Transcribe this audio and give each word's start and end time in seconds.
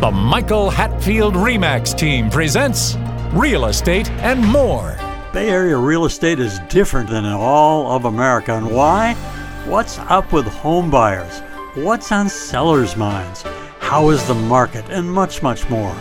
The 0.00 0.10
Michael 0.10 0.70
Hatfield 0.70 1.34
REMAX 1.34 1.94
team 1.94 2.30
presents 2.30 2.96
Real 3.34 3.66
Estate 3.66 4.10
and 4.12 4.42
More. 4.42 4.96
Bay 5.34 5.50
Area 5.50 5.76
real 5.76 6.06
estate 6.06 6.40
is 6.40 6.58
different 6.70 7.10
than 7.10 7.26
in 7.26 7.32
all 7.32 7.94
of 7.94 8.06
America. 8.06 8.54
And 8.54 8.74
why? 8.74 9.12
What's 9.66 9.98
up 9.98 10.32
with 10.32 10.46
home 10.46 10.90
buyers? 10.90 11.40
What's 11.74 12.10
on 12.12 12.30
sellers' 12.30 12.96
minds? 12.96 13.42
How 13.78 14.08
is 14.08 14.26
the 14.26 14.32
market? 14.32 14.86
And 14.88 15.12
much, 15.12 15.42
much 15.42 15.68
more. 15.68 15.94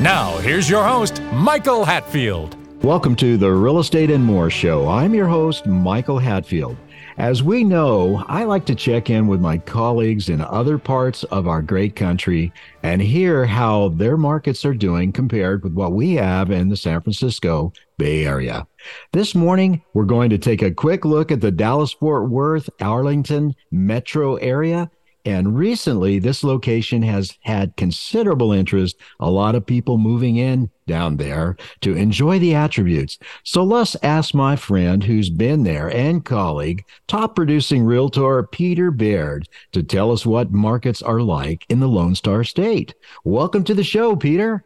Now, 0.00 0.36
here's 0.38 0.68
your 0.68 0.82
host, 0.82 1.22
Michael 1.32 1.84
Hatfield. 1.84 2.56
Welcome 2.82 3.14
to 3.16 3.36
the 3.36 3.52
Real 3.52 3.78
Estate 3.78 4.10
and 4.10 4.24
More 4.24 4.50
Show. 4.50 4.88
I'm 4.88 5.14
your 5.14 5.28
host, 5.28 5.64
Michael 5.64 6.18
Hatfield. 6.18 6.76
As 7.16 7.44
we 7.44 7.62
know, 7.62 8.24
I 8.26 8.42
like 8.42 8.66
to 8.66 8.74
check 8.74 9.08
in 9.08 9.28
with 9.28 9.40
my 9.40 9.58
colleagues 9.58 10.28
in 10.28 10.40
other 10.40 10.78
parts 10.78 11.22
of 11.24 11.46
our 11.46 11.62
great 11.62 11.94
country 11.94 12.52
and 12.82 13.00
hear 13.00 13.46
how 13.46 13.90
their 13.90 14.16
markets 14.16 14.64
are 14.64 14.74
doing 14.74 15.12
compared 15.12 15.62
with 15.62 15.74
what 15.74 15.92
we 15.92 16.14
have 16.14 16.50
in 16.50 16.68
the 16.68 16.76
San 16.76 17.00
Francisco 17.02 17.72
Bay 17.98 18.26
Area. 18.26 18.66
This 19.12 19.32
morning, 19.32 19.80
we're 19.94 20.06
going 20.06 20.28
to 20.30 20.38
take 20.38 20.60
a 20.60 20.72
quick 20.74 21.04
look 21.04 21.30
at 21.30 21.40
the 21.40 21.52
Dallas 21.52 21.92
Fort 21.92 22.28
Worth, 22.28 22.68
Arlington 22.80 23.54
metro 23.70 24.34
area 24.36 24.90
and 25.24 25.56
recently, 25.56 26.18
this 26.18 26.44
location 26.44 27.02
has 27.02 27.38
had 27.42 27.76
considerable 27.76 28.52
interest, 28.52 28.96
a 29.20 29.30
lot 29.30 29.54
of 29.54 29.64
people 29.64 29.96
moving 29.96 30.36
in 30.36 30.70
down 30.86 31.16
there 31.16 31.56
to 31.80 31.94
enjoy 31.94 32.38
the 32.38 32.54
attributes. 32.54 33.18
So 33.42 33.64
let's 33.64 33.96
ask 34.02 34.34
my 34.34 34.54
friend 34.54 35.02
who's 35.02 35.30
been 35.30 35.62
there 35.62 35.88
and 35.88 36.22
colleague, 36.22 36.84
top 37.06 37.34
producing 37.34 37.84
realtor 37.84 38.42
Peter 38.42 38.90
Baird, 38.90 39.48
to 39.72 39.82
tell 39.82 40.12
us 40.12 40.26
what 40.26 40.52
markets 40.52 41.00
are 41.00 41.20
like 41.20 41.64
in 41.70 41.80
the 41.80 41.88
Lone 41.88 42.14
Star 42.14 42.44
State. 42.44 42.94
Welcome 43.24 43.64
to 43.64 43.74
the 43.74 43.84
show, 43.84 44.16
Peter. 44.16 44.62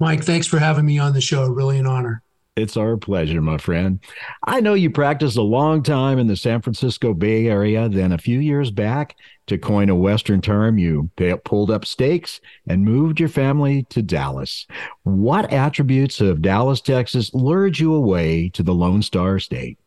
Mike, 0.00 0.24
thanks 0.24 0.46
for 0.46 0.58
having 0.58 0.86
me 0.86 0.98
on 0.98 1.12
the 1.12 1.20
show. 1.20 1.46
Really 1.46 1.78
an 1.78 1.86
honor. 1.86 2.22
It's 2.54 2.76
our 2.76 2.98
pleasure, 2.98 3.40
my 3.40 3.56
friend. 3.56 3.98
I 4.44 4.60
know 4.60 4.74
you 4.74 4.90
practiced 4.90 5.38
a 5.38 5.42
long 5.42 5.82
time 5.82 6.18
in 6.18 6.26
the 6.26 6.36
San 6.36 6.60
Francisco 6.60 7.14
Bay 7.14 7.46
Area. 7.46 7.88
Then 7.88 8.12
a 8.12 8.18
few 8.18 8.40
years 8.40 8.70
back, 8.70 9.16
to 9.46 9.56
coin 9.56 9.88
a 9.88 9.94
Western 9.94 10.42
term, 10.42 10.76
you 10.76 11.10
pulled 11.44 11.70
up 11.70 11.86
stakes 11.86 12.40
and 12.68 12.84
moved 12.84 13.18
your 13.18 13.30
family 13.30 13.84
to 13.84 14.02
Dallas. 14.02 14.66
What 15.04 15.50
attributes 15.50 16.20
of 16.20 16.42
Dallas, 16.42 16.82
Texas 16.82 17.32
lured 17.32 17.78
you 17.78 17.94
away 17.94 18.50
to 18.50 18.62
the 18.62 18.74
Lone 18.74 19.00
Star 19.00 19.38
State? 19.38 19.78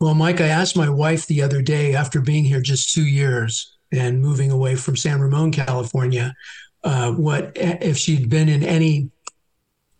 Well, 0.00 0.14
Mike, 0.14 0.40
I 0.40 0.46
asked 0.46 0.76
my 0.76 0.88
wife 0.88 1.26
the 1.26 1.42
other 1.42 1.60
day 1.62 1.96
after 1.96 2.20
being 2.20 2.44
here 2.44 2.60
just 2.60 2.94
two 2.94 3.04
years 3.04 3.76
and 3.90 4.22
moving 4.22 4.52
away 4.52 4.76
from 4.76 4.96
San 4.96 5.20
Ramon, 5.20 5.50
California, 5.50 6.36
uh, 6.84 7.10
what 7.12 7.52
if 7.56 7.98
she'd 7.98 8.28
been 8.28 8.48
in 8.48 8.62
any 8.62 9.10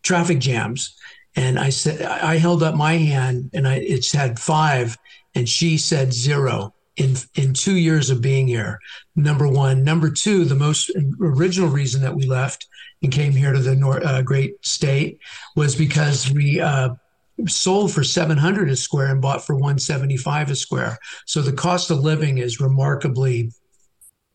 traffic 0.03 0.39
jams 0.39 0.97
and 1.37 1.59
I 1.59 1.71
said, 1.71 2.03
I 2.03 2.37
held 2.37 2.63
up 2.63 2.75
my 2.75 2.95
hand 2.95 3.51
and 3.55 3.69
I, 3.69 3.77
it's 3.77 4.13
had 4.13 4.39
five 4.39 4.99
and 5.35 5.49
she 5.49 5.79
said 5.79 6.13
zero 6.13 6.75
in, 6.97 7.15
in 7.35 7.55
two 7.55 7.77
years 7.77 8.11
of 8.11 8.21
being 8.21 8.49
here. 8.49 8.81
Number 9.15 9.47
one. 9.47 9.85
Number 9.85 10.11
two, 10.11 10.45
the 10.45 10.57
most 10.57 10.91
original 11.21 11.69
reason 11.69 12.03
that 12.03 12.17
we 12.17 12.27
left 12.27 12.67
and 13.03 13.13
came 13.13 13.33
here 13.33 13.53
to 13.53 13.61
the 13.61 13.77
North, 13.77 14.05
uh, 14.05 14.23
great 14.23 14.65
state 14.67 15.21
was 15.55 15.77
because 15.77 16.31
we, 16.33 16.61
uh, 16.61 16.91
sold 17.47 17.93
for 17.93 18.03
700 18.03 18.69
a 18.69 18.75
square 18.75 19.13
and 19.13 19.23
bought 19.23 19.47
for 19.47 19.55
175 19.55 20.51
a 20.51 20.57
square. 20.57 20.99
So 21.25 21.41
the 21.41 21.53
cost 21.53 21.91
of 21.91 22.01
living 22.01 22.39
is 22.39 22.61
remarkably 22.61 23.53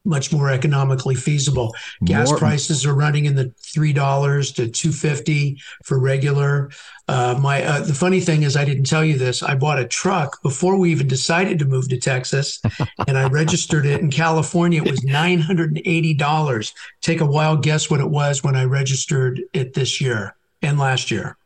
much 0.05 0.31
more 0.31 0.49
economically 0.49 1.15
feasible. 1.15 1.73
Gas 2.03 2.29
more. 2.29 2.37
prices 2.37 2.85
are 2.85 2.93
running 2.93 3.25
in 3.25 3.35
the 3.35 3.53
three 3.59 3.93
dollars 3.93 4.51
to 4.53 4.67
two 4.67 4.91
fifty 4.91 5.61
for 5.83 5.99
regular. 5.99 6.69
Uh, 7.07 7.37
my 7.39 7.63
uh, 7.63 7.81
the 7.81 7.93
funny 7.93 8.19
thing 8.19 8.43
is, 8.43 8.55
I 8.55 8.65
didn't 8.65 8.85
tell 8.85 9.03
you 9.03 9.17
this. 9.17 9.43
I 9.43 9.55
bought 9.55 9.79
a 9.79 9.87
truck 9.87 10.41
before 10.41 10.77
we 10.77 10.91
even 10.91 11.07
decided 11.07 11.59
to 11.59 11.65
move 11.65 11.89
to 11.89 11.97
Texas, 11.97 12.61
and 13.07 13.17
I 13.17 13.27
registered 13.27 13.85
it 13.85 14.01
in 14.01 14.09
California. 14.09 14.83
It 14.83 14.89
was 14.89 15.03
nine 15.03 15.39
hundred 15.39 15.71
and 15.71 15.81
eighty 15.85 16.13
dollars. 16.13 16.73
Take 17.01 17.21
a 17.21 17.25
wild 17.25 17.63
guess 17.63 17.89
what 17.89 17.99
it 17.99 18.09
was 18.09 18.43
when 18.43 18.55
I 18.55 18.65
registered 18.65 19.41
it 19.53 19.73
this 19.73 20.01
year 20.01 20.35
and 20.61 20.79
last 20.79 21.11
year. 21.11 21.37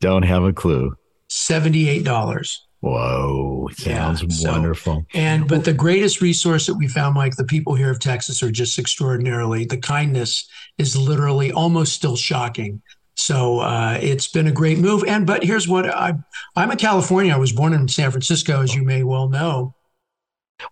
Don't 0.00 0.24
have 0.24 0.44
a 0.44 0.52
clue. 0.52 0.94
Seventy 1.28 1.88
eight 1.88 2.04
dollars. 2.04 2.65
Whoa, 2.86 3.68
sounds 3.72 4.22
yeah, 4.22 4.28
so, 4.28 4.52
wonderful. 4.52 5.06
And 5.12 5.48
but 5.48 5.64
the 5.64 5.72
greatest 5.72 6.20
resource 6.20 6.66
that 6.66 6.74
we 6.74 6.86
found, 6.86 7.16
Mike, 7.16 7.34
the 7.34 7.44
people 7.44 7.74
here 7.74 7.90
of 7.90 7.98
Texas 7.98 8.44
are 8.44 8.50
just 8.52 8.78
extraordinarily. 8.78 9.64
The 9.64 9.78
kindness 9.78 10.48
is 10.78 10.96
literally 10.96 11.50
almost 11.50 11.94
still 11.94 12.14
shocking. 12.14 12.80
So 13.16 13.58
uh, 13.58 13.98
it's 14.00 14.28
been 14.28 14.46
a 14.46 14.52
great 14.52 14.78
move. 14.78 15.02
And 15.08 15.26
but 15.26 15.42
here's 15.42 15.66
what 15.66 15.92
I 15.92 16.14
I'm 16.54 16.70
a 16.70 16.76
California. 16.76 17.34
I 17.34 17.38
was 17.38 17.50
born 17.50 17.72
in 17.72 17.88
San 17.88 18.12
Francisco, 18.12 18.62
as 18.62 18.72
you 18.72 18.84
may 18.84 19.02
well 19.02 19.28
know. 19.28 19.74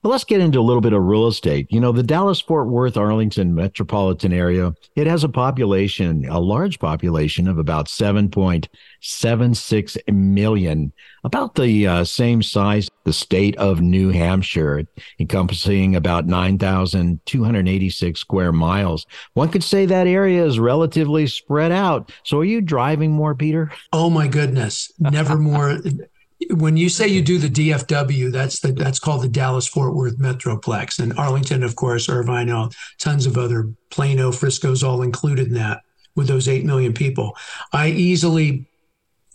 Well, 0.02 0.10
let's 0.10 0.24
get 0.24 0.40
into 0.40 0.60
a 0.60 0.62
little 0.62 0.80
bit 0.80 0.92
of 0.92 1.02
real 1.02 1.26
estate. 1.26 1.66
You 1.70 1.80
know, 1.80 1.92
the 1.92 2.02
Dallas 2.02 2.40
Fort 2.40 2.68
Worth 2.68 2.96
Arlington 2.96 3.54
metropolitan 3.54 4.32
area, 4.32 4.74
it 4.96 5.06
has 5.06 5.24
a 5.24 5.28
population, 5.28 6.26
a 6.28 6.40
large 6.40 6.78
population 6.78 7.48
of 7.48 7.58
about 7.58 7.86
7.76 7.86 10.12
million, 10.12 10.92
about 11.22 11.54
the 11.54 11.86
uh, 11.86 12.04
same 12.04 12.42
size 12.42 12.88
the 13.04 13.12
state 13.12 13.54
of 13.56 13.82
New 13.82 14.10
Hampshire, 14.10 14.86
encompassing 15.20 15.94
about 15.94 16.26
9,286 16.26 18.20
square 18.20 18.52
miles. 18.52 19.06
One 19.34 19.50
could 19.50 19.62
say 19.62 19.84
that 19.86 20.06
area 20.06 20.44
is 20.44 20.58
relatively 20.58 21.26
spread 21.26 21.70
out. 21.70 22.10
So 22.24 22.40
are 22.40 22.44
you 22.44 22.62
driving 22.62 23.12
more, 23.12 23.34
Peter? 23.34 23.70
Oh 23.92 24.10
my 24.10 24.26
goodness. 24.26 24.90
Never 24.98 25.36
more 25.36 25.78
when 26.50 26.76
you 26.76 26.88
say 26.88 27.08
you 27.08 27.22
do 27.22 27.38
the 27.38 27.48
DFW, 27.48 28.32
that's 28.32 28.60
the 28.60 28.72
that's 28.72 28.98
called 28.98 29.22
the 29.22 29.28
Dallas 29.28 29.66
Fort 29.66 29.94
Worth 29.94 30.18
Metroplex, 30.18 30.98
and 30.98 31.16
Arlington, 31.18 31.62
of 31.62 31.76
course, 31.76 32.08
Irving, 32.08 32.50
all 32.50 32.70
tons 32.98 33.26
of 33.26 33.38
other 33.38 33.72
Plano, 33.90 34.32
Frisco's 34.32 34.82
all 34.82 35.02
included 35.02 35.48
in 35.48 35.54
that 35.54 35.82
with 36.16 36.28
those 36.28 36.48
eight 36.48 36.64
million 36.64 36.92
people. 36.92 37.36
I 37.72 37.88
easily, 37.88 38.66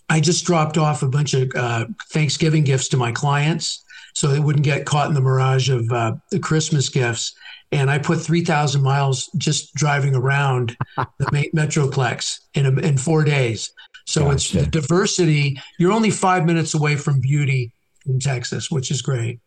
I 0.10 0.20
just 0.20 0.46
dropped 0.46 0.78
off 0.78 1.04
a 1.04 1.08
bunch 1.08 1.34
of 1.34 1.52
uh, 1.56 1.86
Thanksgiving 2.12 2.64
gifts 2.64 2.90
to 2.90 2.98
my 2.98 3.12
clients 3.12 3.84
so 4.14 4.28
they 4.28 4.40
wouldn't 4.40 4.66
get 4.66 4.86
caught 4.86 5.08
in 5.08 5.14
the 5.14 5.22
mirage 5.22 5.70
of 5.70 5.92
uh, 5.92 6.16
the 6.32 6.40
Christmas 6.40 6.90
gifts. 6.90 7.34
And 7.72 7.92
I 7.92 8.00
put 8.00 8.20
3,000 8.20 8.82
miles 8.82 9.30
just 9.38 9.76
driving 9.76 10.16
around 10.16 10.76
the 10.98 11.50
Metroplex 11.56 12.40
in, 12.56 12.66
a, 12.66 12.80
in 12.80 12.98
four 12.98 13.24
days. 13.24 13.72
So 14.06 14.22
gotcha. 14.22 14.34
it's 14.34 14.52
the 14.52 14.66
diversity. 14.66 15.62
You're 15.78 15.92
only 15.92 16.10
five 16.10 16.46
minutes 16.46 16.74
away 16.74 16.96
from 16.96 17.20
beauty 17.20 17.72
in 18.08 18.20
Texas, 18.20 18.72
which 18.72 18.90
is 18.90 19.02
great. 19.02 19.40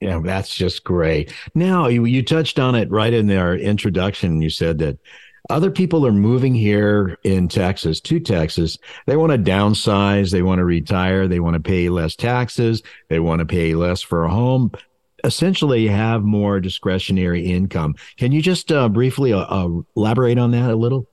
Yeah, 0.00 0.20
that's 0.22 0.54
just 0.54 0.84
great. 0.84 1.32
Now 1.54 1.88
you, 1.88 2.04
you 2.04 2.22
touched 2.22 2.58
on 2.58 2.74
it 2.74 2.90
right 2.90 3.12
in 3.12 3.26
their 3.26 3.54
introduction. 3.54 4.40
You 4.42 4.50
said 4.50 4.78
that 4.78 4.98
other 5.48 5.70
people 5.70 6.06
are 6.06 6.12
moving 6.12 6.54
here 6.54 7.18
in 7.22 7.48
Texas 7.48 8.00
to 8.00 8.18
Texas. 8.18 8.76
They 9.06 9.16
want 9.16 9.32
to 9.32 9.38
downsize. 9.38 10.30
They 10.30 10.42
want 10.42 10.58
to 10.58 10.64
retire. 10.64 11.28
They 11.28 11.40
want 11.40 11.54
to 11.54 11.60
pay 11.60 11.88
less 11.88 12.16
taxes. 12.16 12.82
They 13.08 13.20
want 13.20 13.38
to 13.38 13.46
pay 13.46 13.74
less 13.74 14.02
for 14.02 14.24
a 14.24 14.30
home. 14.30 14.72
Essentially, 15.26 15.88
have 15.88 16.22
more 16.22 16.60
discretionary 16.60 17.44
income. 17.44 17.96
Can 18.16 18.30
you 18.30 18.40
just 18.40 18.70
uh, 18.70 18.88
briefly 18.88 19.32
uh, 19.32 19.40
uh, 19.40 19.68
elaborate 19.96 20.38
on 20.38 20.52
that 20.52 20.70
a 20.70 20.76
little? 20.76 21.08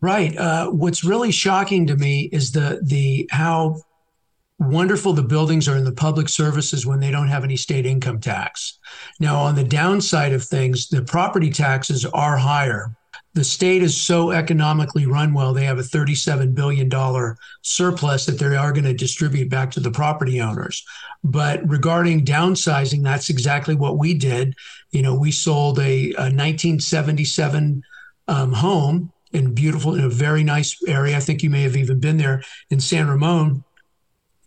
Right. 0.00 0.36
Uh, 0.36 0.70
what's 0.70 1.04
really 1.04 1.32
shocking 1.32 1.88
to 1.88 1.96
me 1.96 2.28
is 2.32 2.52
the 2.52 2.80
the 2.82 3.28
how 3.32 3.80
wonderful 4.58 5.12
the 5.12 5.22
buildings 5.22 5.68
are 5.68 5.76
in 5.76 5.84
the 5.84 5.92
public 5.92 6.28
services 6.28 6.86
when 6.86 7.00
they 7.00 7.10
don't 7.10 7.28
have 7.28 7.44
any 7.44 7.56
state 7.56 7.86
income 7.86 8.20
tax. 8.20 8.78
Now, 9.20 9.40
on 9.40 9.54
the 9.54 9.64
downside 9.64 10.32
of 10.32 10.44
things, 10.44 10.88
the 10.88 11.02
property 11.02 11.50
taxes 11.50 12.04
are 12.06 12.36
higher. 12.36 12.96
The 13.36 13.44
state 13.44 13.82
is 13.82 13.94
so 13.94 14.30
economically 14.30 15.04
run 15.04 15.34
well, 15.34 15.52
they 15.52 15.66
have 15.66 15.78
a 15.78 15.82
$37 15.82 16.54
billion 16.54 16.90
surplus 17.60 18.24
that 18.24 18.38
they 18.38 18.56
are 18.56 18.72
going 18.72 18.84
to 18.84 18.94
distribute 18.94 19.50
back 19.50 19.70
to 19.72 19.80
the 19.80 19.90
property 19.90 20.40
owners. 20.40 20.82
But 21.22 21.60
regarding 21.68 22.24
downsizing, 22.24 23.04
that's 23.04 23.28
exactly 23.28 23.74
what 23.74 23.98
we 23.98 24.14
did. 24.14 24.54
You 24.90 25.02
know, 25.02 25.14
we 25.14 25.32
sold 25.32 25.78
a, 25.78 26.12
a 26.14 26.32
1977 26.32 27.82
um, 28.26 28.54
home 28.54 29.12
in 29.32 29.52
beautiful, 29.52 29.94
in 29.96 30.04
a 30.04 30.08
very 30.08 30.42
nice 30.42 30.74
area. 30.88 31.14
I 31.14 31.20
think 31.20 31.42
you 31.42 31.50
may 31.50 31.60
have 31.60 31.76
even 31.76 32.00
been 32.00 32.16
there 32.16 32.42
in 32.70 32.80
San 32.80 33.06
Ramon. 33.06 33.64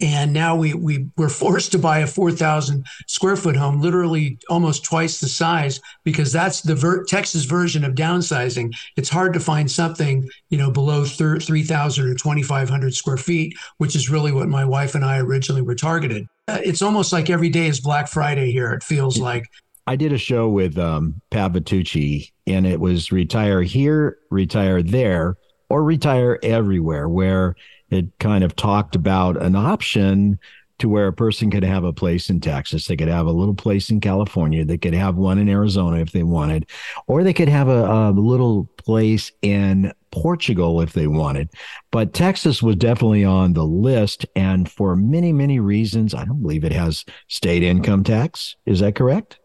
And 0.01 0.31
now 0.31 0.56
we 0.56 0.74
we 0.74 1.07
were 1.18 1.30
forced 1.30 1.74
to 1.74 1.78
buy 1.78 2.00
a 2.00 2.07
four 2.07 2.31
thousand 2.31 2.86
square 3.07 3.36
foot 3.36 3.56
home, 3.56 3.81
literally 3.81 4.38
almost 4.50 4.86
twice 4.86 5.19
the 5.19 5.28
size, 5.28 5.81
because 6.04 6.31
that's 6.31 6.62
the 6.62 6.75
ver- 6.75 7.04
Texas 7.04 7.44
version 7.44 7.84
of 7.84 7.96
downsizing. 7.96 8.74
It's 8.96 9.10
hard 9.10 9.34
to 9.34 9.40
find 9.40 9.69
something 9.69 10.30
you 10.50 10.57
know 10.57 10.72
below 10.72 11.04
thir- 11.04 11.40
three 11.40 11.63
thousand 11.63 12.07
or 12.07 12.16
twenty 12.16 12.44
five 12.44 12.69
hundred 12.69 12.94
square 12.94 13.18
feet, 13.18 13.57
which 13.78 13.96
is 13.96 14.10
really 14.10 14.31
what 14.31 14.48
my 14.48 14.63
wife 14.63 14.96
and 14.96 15.04
I 15.04 15.19
originally 15.19 15.62
were 15.62 15.75
targeted. 15.75 16.28
Uh, 16.48 16.60
it's 16.63 16.81
almost 16.81 17.12
like 17.12 17.30
every 17.30 17.50
day 17.50 17.68
is 17.68 17.80
Black 17.81 18.07
Friday 18.07 18.52
here. 18.52 18.72
It 18.72 18.84
feels 18.84 19.19
like 19.19 19.50
I 19.86 19.95
did 19.95 20.13
a 20.13 20.18
show 20.18 20.48
with 20.48 20.78
um, 20.78 21.19
Pavitucci 21.31 22.31
and 22.45 22.66
it 22.66 22.80
was 22.80 23.12
retire 23.12 23.63
here, 23.63 24.18
retire 24.30 24.81
there, 24.84 25.36
or 25.68 25.84
retire 25.84 26.40
everywhere, 26.44 27.10
where 27.10 27.56
it 27.89 28.07
kind 28.19 28.44
of 28.44 28.56
talked 28.56 28.95
about 28.95 29.41
an 29.41 29.56
option 29.56 30.39
to 30.80 30.89
where 30.89 31.07
a 31.07 31.13
person 31.13 31.51
could 31.51 31.63
have 31.63 31.83
a 31.83 31.94
place 31.94 32.30
in 32.30 32.39
Texas. 32.39 32.88
They 32.88 32.95
could 32.95 33.09
have 33.09 33.27
a 33.27 33.31
little 33.31 33.53
place 33.53 33.89
in 33.89 34.00
California. 34.00 34.65
They 34.65 34.77
could 34.77 34.94
have 34.94 35.15
one 35.15 35.38
in 35.38 35.50
Arizona 35.50 35.97
if 35.97 36.12
they 36.12 36.24
wanted, 36.24 36.69
or 37.07 37.24
they 37.24 37.33
could 37.33 37.50
have 37.50 37.68
a, 37.68 37.86
a 37.86 38.12
little 38.12 38.65
place 38.77 39.31
in 39.41 39.94
Portugal 40.12 40.81
if 40.81 40.94
they 40.94 41.07
wanted. 41.07 41.50
But 41.91 42.13
Texas 42.13 42.63
was 42.63 42.77
definitely 42.77 43.25
on 43.25 43.53
the 43.53 43.65
list. 43.65 44.25
And 44.35 44.69
for 44.71 44.95
many, 44.95 45.33
many 45.33 45.59
reasons, 45.59 46.13
I 46.13 46.25
don't 46.25 46.42
believe 46.42 46.63
it 46.63 46.71
has 46.71 47.06
state 47.27 47.63
income 47.63 48.03
tax. 48.03 48.56
Is 48.65 48.80
that 48.80 48.95
correct? 48.95 49.38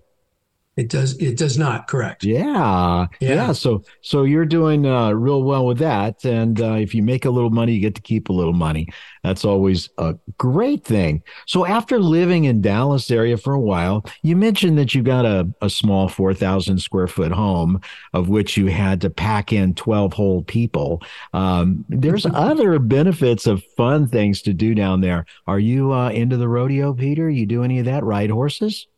It 0.76 0.88
does. 0.88 1.17
It 1.19 1.37
does 1.37 1.56
not. 1.56 1.87
Correct. 1.87 2.25
Yeah. 2.25 3.06
Yeah. 3.21 3.35
yeah. 3.35 3.53
So, 3.53 3.85
so 4.00 4.25
you're 4.25 4.44
doing 4.44 4.87
uh, 4.87 5.12
real 5.12 5.44
well 5.44 5.67
with 5.67 5.79
that. 5.79 6.25
And 6.25 6.61
uh, 6.61 6.73
if 6.73 6.97
you 6.97 7.03
make 7.03 7.25
a 7.25 7.31
little 7.31 7.50
money, 7.50 7.75
you 7.75 7.81
get 7.81 7.94
to 7.94 8.03
keep 8.03 8.29
a 8.29 8.32
little 8.32 8.53
money. 8.53 8.88
That's 9.23 9.44
always 9.44 9.88
a 9.99 10.17
great 10.37 10.85
thing. 10.85 11.23
So, 11.47 11.65
after 11.65 12.00
living 12.00 12.44
in 12.44 12.61
Dallas 12.61 13.09
area 13.12 13.37
for 13.37 13.55
a 13.55 13.61
while, 13.61 14.05
you 14.23 14.37
mentioned 14.37 14.76
that 14.79 14.97
you 14.97 15.05
got 15.05 15.25
a, 15.25 15.49
a 15.62 15.71
small 15.71 16.09
4,000 16.09 16.79
square 16.79 17.06
foot 17.06 17.31
home, 17.31 17.81
of 18.12 18.29
which 18.29 18.56
you 18.56 18.67
had 18.67 19.00
to 19.03 19.11
pack 19.11 19.53
in 19.53 19.75
12 19.75 20.12
whole 20.12 20.43
people. 20.43 21.03
Um, 21.32 21.85
there's 21.88 22.26
other 22.35 22.81
benefits 22.81 23.47
of 23.47 23.62
fun 23.76 24.09
things 24.09 24.43
to 24.43 24.53
do 24.53 24.75
down 24.75 25.03
there. 25.03 25.25
Are 25.47 25.61
you 25.61 25.93
uh, 25.93 26.11
into 26.11 26.37
the 26.37 26.49
rodeo, 26.49 26.93
Peter? 26.93 27.31
You 27.31 27.47
do 27.47 27.62
any 27.62 27.79
of 27.79 27.85
that? 27.85 28.03
Ride 28.03 28.31
horses? 28.31 28.88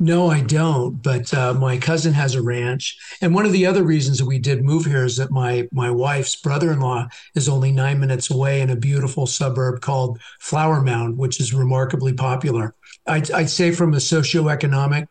No, 0.00 0.30
I 0.30 0.42
don't. 0.42 1.02
But 1.02 1.34
uh, 1.34 1.54
my 1.54 1.76
cousin 1.76 2.12
has 2.12 2.36
a 2.36 2.42
ranch, 2.42 2.96
and 3.20 3.34
one 3.34 3.44
of 3.46 3.52
the 3.52 3.66
other 3.66 3.82
reasons 3.82 4.18
that 4.18 4.26
we 4.26 4.38
did 4.38 4.62
move 4.62 4.84
here 4.84 5.04
is 5.04 5.16
that 5.16 5.32
my 5.32 5.68
my 5.72 5.90
wife's 5.90 6.36
brother-in-law 6.36 7.08
is 7.34 7.48
only 7.48 7.72
nine 7.72 7.98
minutes 7.98 8.30
away 8.30 8.60
in 8.60 8.70
a 8.70 8.76
beautiful 8.76 9.26
suburb 9.26 9.80
called 9.80 10.20
Flower 10.38 10.80
Mound, 10.80 11.18
which 11.18 11.40
is 11.40 11.52
remarkably 11.52 12.12
popular. 12.12 12.74
I'd, 13.06 13.30
I'd 13.32 13.50
say 13.50 13.72
from 13.72 13.92
a 13.92 13.96
socioeconomic, 13.96 15.08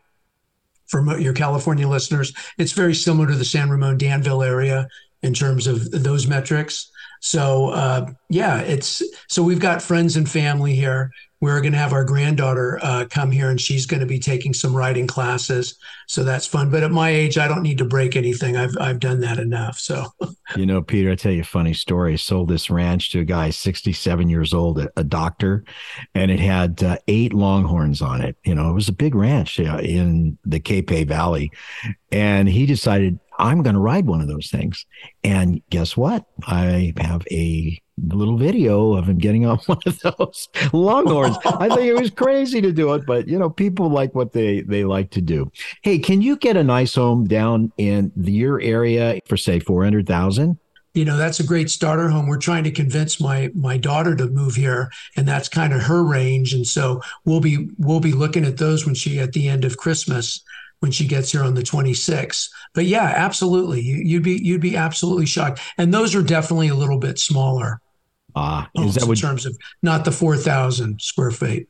for 0.86 1.20
your 1.20 1.34
California 1.34 1.88
listeners, 1.88 2.32
it's 2.58 2.72
very 2.72 2.96
similar 2.96 3.28
to 3.28 3.36
the 3.36 3.44
San 3.44 3.70
Ramon 3.70 3.98
Danville 3.98 4.42
area 4.42 4.88
in 5.22 5.34
terms 5.34 5.68
of 5.68 5.92
those 5.92 6.28
metrics. 6.28 6.90
So 7.22 7.70
uh, 7.70 8.12
yeah, 8.30 8.60
it's 8.60 9.04
so 9.28 9.44
we've 9.44 9.60
got 9.60 9.82
friends 9.82 10.18
and 10.18 10.30
family 10.30 10.76
here. 10.76 11.12
We're 11.40 11.62
going 11.62 11.74
to 11.74 11.78
have 11.78 11.94
our 11.94 12.04
granddaughter 12.04 12.80
uh, 12.82 13.06
come 13.12 13.30
here 13.30 13.52
and 13.52 13.62
she's 13.62 13.86
going 13.86 14.00
to 14.00 14.08
be 14.08 14.18
taking 14.18 14.56
some 14.56 14.76
writing 14.76 15.06
classes. 15.06 15.78
So 16.08 16.24
that's 16.24 16.48
fun. 16.48 16.72
But 16.72 16.82
at 16.82 16.90
my 16.90 17.12
age 17.12 17.38
i 17.38 17.48
don't 17.48 17.62
need 17.62 17.78
to 17.78 17.86
break 17.86 18.16
anything. 18.16 18.58
I've, 18.58 18.76
I've 18.80 19.00
done 19.00 19.20
that 19.22 19.40
enough 19.40 19.78
so. 19.78 20.06
You 20.56 20.66
know 20.66 20.82
peter 20.82 21.12
i 21.12 21.16
tell 21.16 21.34
you 21.34 21.42
a 21.42 21.46
funny 21.46 21.74
story. 21.74 22.14
I 22.14 22.16
sold 22.16 22.48
this 22.48 22.70
ranch 22.70 23.12
to 23.12 23.20
a 23.20 23.26
guy 23.26 23.50
67 23.50 24.30
years 24.30 24.54
old 24.54 24.80
a, 24.80 24.90
a 24.96 25.04
doctor 25.04 25.66
and 26.16 26.32
it 26.32 26.40
had 26.40 26.82
uh, 26.82 26.98
eight 27.08 27.34
longhorns 27.34 28.02
on 28.02 28.22
it. 28.22 28.38
You 28.46 28.56
know 28.56 28.70
it 28.70 28.74
was 28.74 28.90
a 28.90 28.94
big 28.94 29.14
ranch 29.14 29.60
in 29.60 30.38
the 30.46 30.60
Capay 30.60 31.06
valley. 31.06 31.52
And 32.12 32.48
he 32.48 32.66
decided 32.66 33.20
i'm 33.38 33.64
going 33.64 33.76
to 33.76 33.80
ride 33.80 34.06
one 34.06 34.22
of 34.22 34.28
those 34.28 34.50
things 34.50 34.86
and 35.24 35.62
guess 35.70 35.96
what 35.96 36.26
i 36.48 36.94
have 36.98 37.24
a 37.32 37.80
little 37.98 38.38
video 38.38 38.94
of 38.94 39.10
him 39.10 39.18
getting 39.18 39.46
on 39.46 39.58
one 39.66 39.80
of 39.86 40.00
those 40.00 40.48
longhorns. 40.74 41.38
I 41.46 41.68
think 41.70 41.82
it 41.82 42.00
was 42.00 42.12
crazy 42.12 42.62
to 42.62 42.72
do 42.72 42.94
it, 42.94 43.06
but 43.06 43.28
you 43.28 43.38
know, 43.38 43.50
people 43.50 43.90
like 43.90 44.14
what 44.14 44.34
they 44.34 44.62
they 44.62 44.84
like 44.84 45.12
to 45.12 45.22
do. 45.22 45.52
Hey, 45.82 46.00
can 46.00 46.22
you 46.22 46.36
get 46.38 46.58
a 46.58 46.64
nice 46.64 46.96
home 46.96 47.26
down 47.26 47.72
in 47.78 48.12
your 48.16 48.62
area 48.62 49.20
for 49.26 49.38
say 49.38 49.60
four 49.60 49.84
hundred 49.84 50.08
thousand? 50.08 50.58
You 50.94 51.06
know, 51.06 51.18
that's 51.18 51.40
a 51.40 51.46
great 51.46 51.70
starter 51.70 52.10
home. 52.10 52.28
We're 52.28 52.38
trying 52.38 52.64
to 52.64 52.72
convince 52.72 53.20
my 53.20 53.52
my 53.54 53.78
daughter 53.78 54.16
to 54.16 54.28
move 54.28 54.56
here, 54.56 54.92
and 55.16 55.28
that's 55.28 55.50
kind 55.50 55.74
of 55.74 55.82
her 55.84 56.04
range. 56.04 56.54
And 56.54 56.66
so 56.66 57.02
we'll 57.26 57.42
be 57.42 57.70
we'll 57.78 58.00
be 58.00 58.14
looking 58.14 58.46
at 58.46 58.58
those 58.58 58.86
when 58.86 58.96
she 58.96 59.20
at 59.20 59.34
the 59.34 59.48
end 59.48 59.66
of 59.66 59.78
Christmas 59.78 60.42
when 60.80 60.92
she 60.92 61.08
gets 61.08 61.32
here 61.32 61.44
on 61.44 61.56
the 61.56 61.62
26th. 61.62 62.50
But 62.74 62.86
yeah, 62.86 63.14
absolutely. 63.16 63.82
You, 63.82 64.18
would 64.18 64.24
be 64.24 64.40
you'd 64.44 64.62
be 64.62 64.76
absolutely 64.76 65.26
shocked. 65.26 65.60
And 65.78 65.94
those 65.94 66.16
are 66.16 66.22
definitely 66.22 66.68
a 66.68 66.76
little 66.76 67.00
bit 67.00 67.20
smaller. 67.20 67.82
Ah, 68.36 68.70
uh, 68.78 68.84
is 68.84 68.96
that 68.96 69.08
in 69.08 69.16
terms 69.16 69.46
of 69.46 69.58
not 69.82 70.06
the 70.06 70.12
four 70.12 70.38
thousand 70.38 71.02
square 71.02 71.32
feet? 71.32 71.68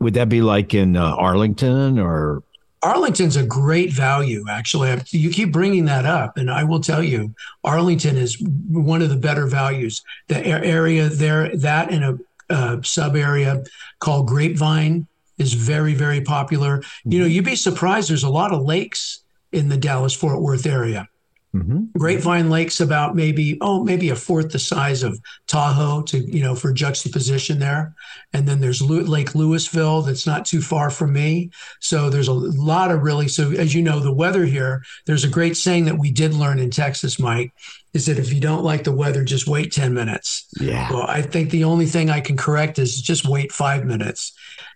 Would 0.00 0.14
that 0.14 0.28
be 0.28 0.40
like 0.40 0.72
in 0.72 0.96
uh, 0.96 1.14
Arlington 1.14 1.98
or? 1.98 2.42
Arlington's 2.82 3.36
a 3.36 3.44
great 3.44 3.92
value, 3.92 4.44
actually. 4.48 5.00
You 5.08 5.30
keep 5.30 5.52
bringing 5.52 5.86
that 5.86 6.04
up, 6.04 6.36
and 6.36 6.50
I 6.50 6.62
will 6.62 6.80
tell 6.80 7.02
you, 7.02 7.34
Arlington 7.64 8.16
is 8.16 8.40
one 8.68 9.02
of 9.02 9.08
the 9.08 9.16
better 9.16 9.46
values. 9.46 10.02
The 10.28 10.46
area 10.46 11.08
there, 11.08 11.54
that 11.56 11.90
in 11.90 12.02
a 12.02 12.18
uh, 12.48 12.82
sub 12.82 13.16
area 13.16 13.64
called 13.98 14.28
Grapevine, 14.28 15.06
is 15.38 15.52
very, 15.52 15.94
very 15.94 16.20
popular. 16.20 16.82
You 17.04 17.18
know, 17.18 17.24
mm-hmm. 17.24 17.32
you'd 17.32 17.44
be 17.44 17.56
surprised. 17.56 18.10
There's 18.10 18.24
a 18.24 18.30
lot 18.30 18.52
of 18.52 18.62
lakes 18.62 19.22
in 19.52 19.68
the 19.68 19.76
Dallas 19.76 20.14
Fort 20.14 20.40
Worth 20.40 20.66
area. 20.66 21.08
Mm-hmm. 21.56 21.98
Grapevine 21.98 22.50
Lake's 22.50 22.80
about 22.80 23.16
maybe 23.16 23.58
oh 23.60 23.82
maybe 23.82 24.10
a 24.10 24.16
fourth 24.16 24.50
the 24.50 24.58
size 24.58 25.02
of 25.02 25.18
Tahoe 25.46 26.02
to 26.02 26.18
you 26.18 26.42
know 26.42 26.54
for 26.54 26.72
juxtaposition 26.72 27.58
there, 27.58 27.94
and 28.32 28.46
then 28.46 28.60
there's 28.60 28.82
Lake 28.82 29.32
Lewisville 29.32 30.04
that's 30.04 30.26
not 30.26 30.44
too 30.44 30.60
far 30.60 30.90
from 30.90 31.12
me. 31.12 31.50
So 31.80 32.10
there's 32.10 32.28
a 32.28 32.32
lot 32.32 32.90
of 32.90 33.02
really 33.02 33.28
so 33.28 33.52
as 33.52 33.74
you 33.74 33.82
know 33.82 34.00
the 34.00 34.12
weather 34.12 34.44
here. 34.44 34.82
There's 35.06 35.24
a 35.24 35.28
great 35.28 35.56
saying 35.56 35.86
that 35.86 35.98
we 35.98 36.10
did 36.10 36.34
learn 36.34 36.58
in 36.58 36.70
Texas, 36.70 37.18
Mike, 37.18 37.52
is 37.94 38.06
that 38.06 38.18
if 38.18 38.32
you 38.32 38.40
don't 38.40 38.64
like 38.64 38.84
the 38.84 38.92
weather, 38.92 39.24
just 39.24 39.46
wait 39.46 39.72
ten 39.72 39.94
minutes. 39.94 40.46
Yeah. 40.60 40.92
Well, 40.92 41.06
I 41.08 41.22
think 41.22 41.50
the 41.50 41.64
only 41.64 41.86
thing 41.86 42.10
I 42.10 42.20
can 42.20 42.36
correct 42.36 42.78
is 42.78 43.00
just 43.00 43.26
wait 43.26 43.52
five 43.52 43.84
minutes. 43.84 44.32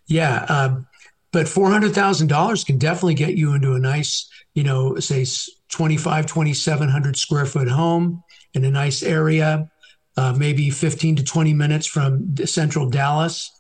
Yeah. 0.07 0.47
Uh, 0.49 0.81
but 1.33 1.49
four 1.49 1.71
hundred 1.71 1.95
thousand 1.95 2.29
dollars 2.29 2.65
can 2.65 2.79
definitely 2.79 3.15
get 3.15 3.37
you 3.37 3.55
into 3.55 3.75
a 3.75 3.79
nice, 3.79 4.29
you 4.55 4.65
know, 4.65 4.99
say 4.99 5.25
25, 5.71 6.27
2,700 6.27 7.17
square 7.17 7.47
foot 7.47 7.69
home 7.69 8.23
in 8.55 8.65
a 8.65 8.71
nice 8.71 9.03
area, 9.03 9.71
uh, 10.17 10.35
maybe 10.37 10.71
15 10.71 11.17
to 11.17 11.25
20 11.25 11.55
minutes 11.55 11.87
from 11.87 12.37
central 12.45 12.89
Dallas. 12.89 13.51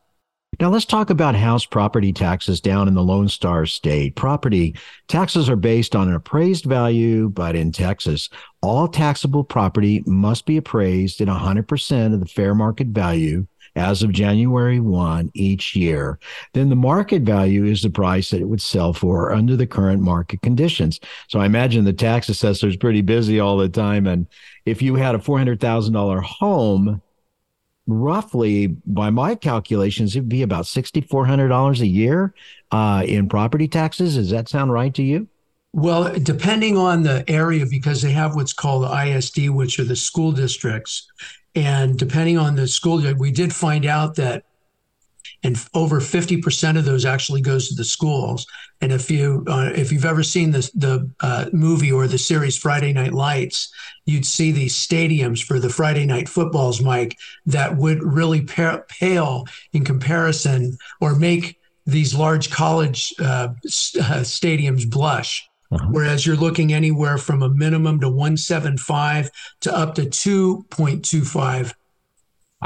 Now 0.58 0.68
let's 0.68 0.84
talk 0.84 1.08
about 1.08 1.36
house 1.36 1.64
property 1.64 2.12
taxes 2.12 2.60
down 2.60 2.88
in 2.88 2.94
the 2.94 3.02
Lone 3.02 3.28
Star 3.28 3.64
State. 3.64 4.16
Property 4.16 4.74
taxes 5.08 5.48
are 5.48 5.56
based 5.56 5.96
on 5.96 6.08
an 6.08 6.14
appraised 6.14 6.66
value, 6.66 7.30
but 7.30 7.56
in 7.56 7.72
Texas, 7.72 8.28
all 8.60 8.88
taxable 8.88 9.44
property 9.44 10.02
must 10.06 10.44
be 10.44 10.58
appraised 10.58 11.20
at 11.20 11.28
100% 11.28 12.12
of 12.12 12.20
the 12.20 12.26
fair 12.26 12.54
market 12.54 12.88
value 12.88 13.46
as 13.76 14.02
of 14.02 14.12
January 14.12 14.80
1 14.80 15.30
each 15.34 15.76
year, 15.76 16.18
then 16.54 16.68
the 16.68 16.76
market 16.76 17.22
value 17.22 17.64
is 17.64 17.82
the 17.82 17.90
price 17.90 18.30
that 18.30 18.40
it 18.40 18.48
would 18.48 18.60
sell 18.60 18.92
for 18.92 19.32
under 19.32 19.56
the 19.56 19.66
current 19.66 20.02
market 20.02 20.42
conditions. 20.42 21.00
So 21.28 21.40
I 21.40 21.46
imagine 21.46 21.84
the 21.84 21.92
tax 21.92 22.28
assessor 22.28 22.68
is 22.68 22.76
pretty 22.76 23.02
busy 23.02 23.40
all 23.40 23.56
the 23.56 23.68
time. 23.68 24.06
And 24.06 24.26
if 24.66 24.82
you 24.82 24.96
had 24.96 25.14
a 25.14 25.18
$400,000 25.18 26.22
home, 26.22 27.02
roughly 27.86 28.68
by 28.68 29.10
my 29.10 29.34
calculations, 29.34 30.14
it'd 30.14 30.28
be 30.28 30.42
about 30.42 30.64
$6,400 30.64 31.80
a 31.80 31.86
year 31.86 32.34
uh, 32.70 33.02
in 33.06 33.28
property 33.28 33.68
taxes. 33.68 34.16
Does 34.16 34.30
that 34.30 34.48
sound 34.48 34.72
right 34.72 34.94
to 34.94 35.02
you? 35.02 35.28
Well, 35.72 36.18
depending 36.18 36.76
on 36.76 37.04
the 37.04 37.24
area, 37.28 37.64
because 37.64 38.02
they 38.02 38.10
have 38.10 38.34
what's 38.34 38.52
called 38.52 38.84
the 38.84 39.06
ISD, 39.06 39.50
which 39.50 39.78
are 39.78 39.84
the 39.84 39.94
school 39.94 40.32
districts, 40.32 41.06
and 41.54 41.98
depending 41.98 42.38
on 42.38 42.54
the 42.54 42.68
school, 42.68 43.02
we 43.14 43.30
did 43.30 43.54
find 43.54 43.86
out 43.86 44.16
that 44.16 44.44
and 45.42 45.56
over 45.74 46.00
50% 46.00 46.78
of 46.78 46.84
those 46.84 47.04
actually 47.04 47.40
goes 47.40 47.68
to 47.68 47.74
the 47.74 47.84
schools. 47.84 48.46
And 48.80 48.92
if 48.92 49.10
you 49.10 49.44
uh, 49.46 49.70
if 49.74 49.92
you've 49.92 50.04
ever 50.04 50.22
seen 50.22 50.50
the 50.50 50.70
the 50.74 51.10
uh, 51.20 51.46
movie 51.52 51.92
or 51.92 52.06
the 52.06 52.16
series 52.16 52.56
friday 52.56 52.94
night 52.94 53.12
lights 53.12 53.70
you'd 54.06 54.24
see 54.24 54.52
these 54.52 54.74
stadiums 54.74 55.42
for 55.42 55.60
the 55.60 55.68
friday 55.68 56.06
night 56.06 56.30
footballs 56.30 56.80
mike 56.80 57.18
that 57.44 57.76
would 57.76 58.02
really 58.02 58.40
pale 58.40 59.44
in 59.74 59.84
comparison 59.84 60.78
or 61.02 61.14
make 61.14 61.58
these 61.84 62.14
large 62.14 62.50
college 62.50 63.12
uh, 63.18 63.48
uh 63.52 64.22
stadiums 64.24 64.88
blush 64.88 65.49
uh-huh. 65.72 65.86
Whereas 65.90 66.26
you're 66.26 66.36
looking 66.36 66.72
anywhere 66.72 67.16
from 67.16 67.42
a 67.42 67.48
minimum 67.48 68.00
to 68.00 68.08
175 68.08 69.30
to 69.60 69.76
up 69.76 69.94
to 69.94 70.02
2.25 70.02 71.74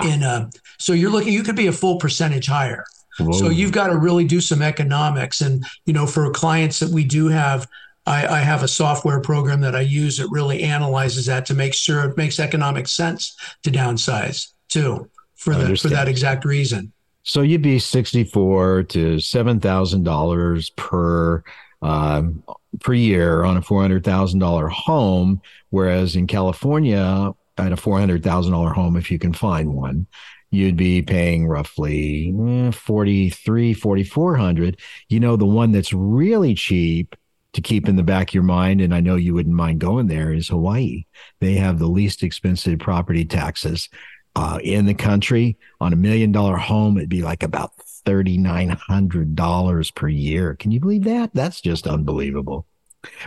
in 0.03 0.23
a 0.23 0.51
so 0.79 0.93
you're 0.93 1.11
looking 1.11 1.33
you 1.33 1.43
could 1.43 1.55
be 1.55 1.67
a 1.67 1.73
full 1.73 1.99
percentage 1.99 2.47
higher. 2.47 2.85
Whoa. 3.19 3.33
So 3.33 3.49
you've 3.49 3.73
got 3.73 3.89
to 3.89 3.97
really 3.97 4.25
do 4.25 4.41
some 4.41 4.61
economics. 4.63 5.41
And 5.41 5.65
you 5.87 5.93
know, 5.93 6.07
for 6.07 6.31
clients 6.33 6.81
that 6.81 6.91
we 6.91 7.05
do 7.05 7.29
have, 7.29 7.69
I, 8.07 8.27
I 8.27 8.41
have 8.41 8.63
a 8.63 8.69
software 8.69 9.21
program 9.21 9.61
that 9.61 9.77
I 9.77 9.83
use 9.83 10.19
that 10.19 10.29
really 10.31 10.63
analyzes 10.63 11.27
that 11.27 11.47
to 11.47 11.55
make 11.55 11.75
sure 11.75 12.05
it 12.05 12.17
makes 12.17 12.41
economic 12.41 12.89
sense 12.89 13.37
to 13.63 13.71
downsize 13.71 14.53
too 14.69 15.09
for 15.37 15.55
the 15.55 15.77
for 15.77 15.89
that 15.89 16.09
exact 16.09 16.45
reason. 16.45 16.93
So 17.23 17.43
you'd 17.43 17.63
be 17.63 17.79
sixty 17.79 18.25
four 18.25 18.83
to 18.85 19.21
seven 19.21 19.61
thousand 19.61 20.05
dollars 20.05 20.71
per 20.71 21.45
um, 21.85 22.43
per 22.81 22.95
year 22.95 23.45
on 23.45 23.57
a 23.57 23.63
four 23.63 23.83
hundred 23.83 24.05
thousand 24.05 24.41
dollar 24.41 24.69
home, 24.69 25.41
whereas 25.71 26.17
in 26.17 26.27
California, 26.27 27.33
at 27.59 27.73
a 27.73 27.77
four 27.77 27.99
hundred 27.99 28.25
thousand 28.25 28.53
dollar 28.53 28.71
home, 28.71 28.97
if 28.97 29.11
you 29.11 29.19
can 29.19 29.35
find 29.35 29.75
one, 29.75 30.07
you'd 30.51 30.77
be 30.77 31.03
paying 31.03 31.47
roughly 31.47 32.35
eh, 32.49 32.71
43 32.71 33.75
4400 33.75 34.81
you 35.09 35.21
know 35.21 35.37
the 35.37 35.45
one 35.45 35.73
that's 35.73 35.93
really 35.93 36.55
cheap 36.55 37.17
to 37.53 37.61
keep 37.61 37.89
in 37.89 37.97
the 37.97 38.03
back 38.03 38.31
of 38.31 38.35
your 38.35 38.43
mind 38.43 38.81
and 38.81 38.95
i 38.95 39.01
know 39.01 39.17
you 39.17 39.35
wouldn't 39.35 39.55
mind 39.55 39.81
going 39.81 40.07
there 40.07 40.33
is 40.33 40.49
hawaii. 40.49 41.05
They 41.41 41.55
have 41.55 41.79
the 41.79 41.87
least 41.87 42.23
expensive 42.23 42.79
property 42.79 43.25
taxes 43.25 43.89
uh, 44.37 44.59
in 44.63 44.87
the 44.87 44.95
country. 44.95 45.57
On 45.81 45.93
a 45.93 45.97
million 45.97 46.33
dollar 46.33 46.57
home 46.57 46.97
it'd 46.97 47.09
be 47.09 47.23
like 47.23 47.43
about 47.43 47.73
$3900 48.05 49.95
per 49.95 50.09
year 50.09 50.55
can 50.55 50.71
you 50.71 50.81
believe 50.81 51.05
that 51.05 51.31
that's 51.35 51.61
just 51.61 51.87
unbelievable 51.87 52.67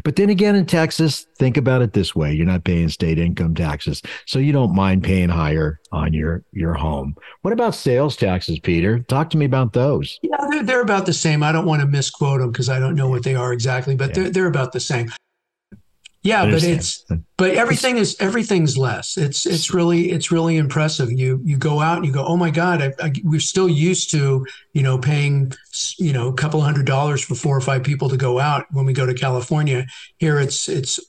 but 0.04 0.16
then 0.16 0.30
again, 0.30 0.56
in 0.56 0.66
Texas, 0.66 1.28
think 1.38 1.58
about 1.58 1.82
it 1.82 1.94
this 1.94 2.16
way: 2.16 2.34
you're 2.34 2.46
not 2.46 2.64
paying 2.64 2.90
state 2.90 3.20
income 3.20 3.56
taxes, 3.56 4.02
so 4.26 4.40
you 4.40 4.52
don't 4.52 4.76
mind 4.76 5.04
paying 5.04 5.30
higher 5.30 5.80
on 5.92 6.14
your 6.14 6.44
your 6.52 6.74
home. 6.74 7.16
What 7.42 7.54
about 7.54 7.76
sales 7.76 8.16
taxes, 8.16 8.60
Peter? 8.60 9.00
Talk 9.00 9.30
to 9.32 9.38
me 9.38 9.46
about 9.46 9.74
those. 9.74 10.20
Yeah, 10.22 10.38
they're, 10.50 10.64
they're 10.64 10.82
about 10.82 11.06
the 11.06 11.14
same. 11.14 11.44
I 11.44 11.52
don't 11.52 11.66
want 11.66 11.82
to 11.82 11.88
misquote 11.88 12.40
them 12.40 12.52
because 12.52 12.70
I 12.70 12.80
don't 12.80 12.96
know 12.96 13.10
what 13.10 13.24
they 13.24 13.36
are 13.36 13.54
exactly, 13.54 13.96
but 13.96 14.10
yeah. 14.10 14.24
they're 14.24 14.30
they're 14.30 14.48
about 14.48 14.72
the 14.72 14.80
same. 14.80 15.12
Yeah, 16.28 16.46
but 16.52 16.62
it's 16.62 17.06
but 17.38 17.52
everything 17.52 17.96
is 17.98 18.18
everything's 18.20 18.78
less. 18.78 19.18
It's 19.18 19.46
it's 19.46 19.74
really 19.74 20.12
it's 20.12 20.30
really 20.30 20.58
impressive. 20.58 21.10
You 21.10 21.40
you 21.46 21.56
go 21.58 21.80
out 21.80 21.98
and 21.98 22.06
you 22.06 22.12
go, 22.12 22.26
oh 22.26 22.36
my 22.36 22.50
god, 22.50 22.82
I, 22.82 22.94
I, 23.02 23.14
we're 23.24 23.40
still 23.40 23.70
used 23.70 24.12
to 24.12 24.46
you 24.74 24.84
know 24.84 24.98
paying 24.98 25.54
you 25.98 26.12
know 26.12 26.28
a 26.28 26.34
couple 26.34 26.60
hundred 26.60 26.86
dollars 26.86 27.24
for 27.24 27.36
four 27.36 27.56
or 27.56 27.62
five 27.62 27.84
people 27.84 28.10
to 28.10 28.18
go 28.18 28.40
out 28.40 28.66
when 28.72 28.86
we 28.86 28.92
go 28.92 29.06
to 29.06 29.14
California. 29.14 29.86
Here 30.18 30.38
it's 30.38 30.68
it's 30.68 31.00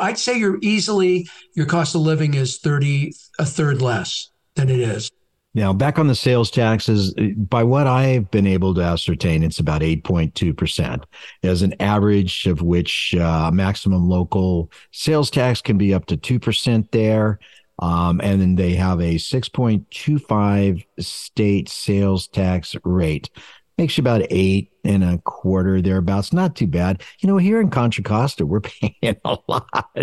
I'd 0.00 0.18
say 0.18 0.38
you're 0.38 0.58
easily 0.62 1.28
your 1.54 1.66
cost 1.66 1.96
of 1.96 2.02
living 2.02 2.34
is 2.34 2.58
thirty 2.58 3.12
a 3.40 3.44
third 3.44 3.82
less 3.82 4.30
than 4.54 4.68
it 4.68 4.78
is. 4.78 5.10
Now, 5.54 5.72
back 5.72 6.00
on 6.00 6.08
the 6.08 6.16
sales 6.16 6.50
taxes, 6.50 7.14
by 7.36 7.62
what 7.62 7.86
I've 7.86 8.28
been 8.32 8.46
able 8.46 8.74
to 8.74 8.80
ascertain, 8.80 9.44
it's 9.44 9.60
about 9.60 9.82
8.2%, 9.82 11.04
as 11.44 11.62
an 11.62 11.74
average 11.80 12.46
of 12.46 12.60
which 12.60 13.14
uh, 13.14 13.52
maximum 13.52 14.08
local 14.08 14.72
sales 14.90 15.30
tax 15.30 15.62
can 15.62 15.78
be 15.78 15.94
up 15.94 16.06
to 16.06 16.16
2% 16.16 16.90
there. 16.90 17.38
Um, 17.78 18.20
and 18.22 18.40
then 18.40 18.54
they 18.56 18.74
have 18.74 19.00
a 19.00 19.14
6.25 19.14 20.84
state 20.98 21.68
sales 21.68 22.26
tax 22.28 22.74
rate. 22.84 23.30
Makes 23.78 23.98
you 23.98 24.02
about 24.02 24.22
eight 24.30 24.70
and 24.84 25.02
a 25.02 25.18
quarter 25.18 25.82
thereabouts. 25.82 26.32
Not 26.32 26.54
too 26.54 26.68
bad. 26.68 27.02
You 27.18 27.28
know, 27.28 27.38
here 27.38 27.60
in 27.60 27.70
Contra 27.70 28.04
Costa, 28.04 28.46
we're 28.46 28.60
paying 28.60 29.16
a 29.24 29.36
lot 29.48 29.96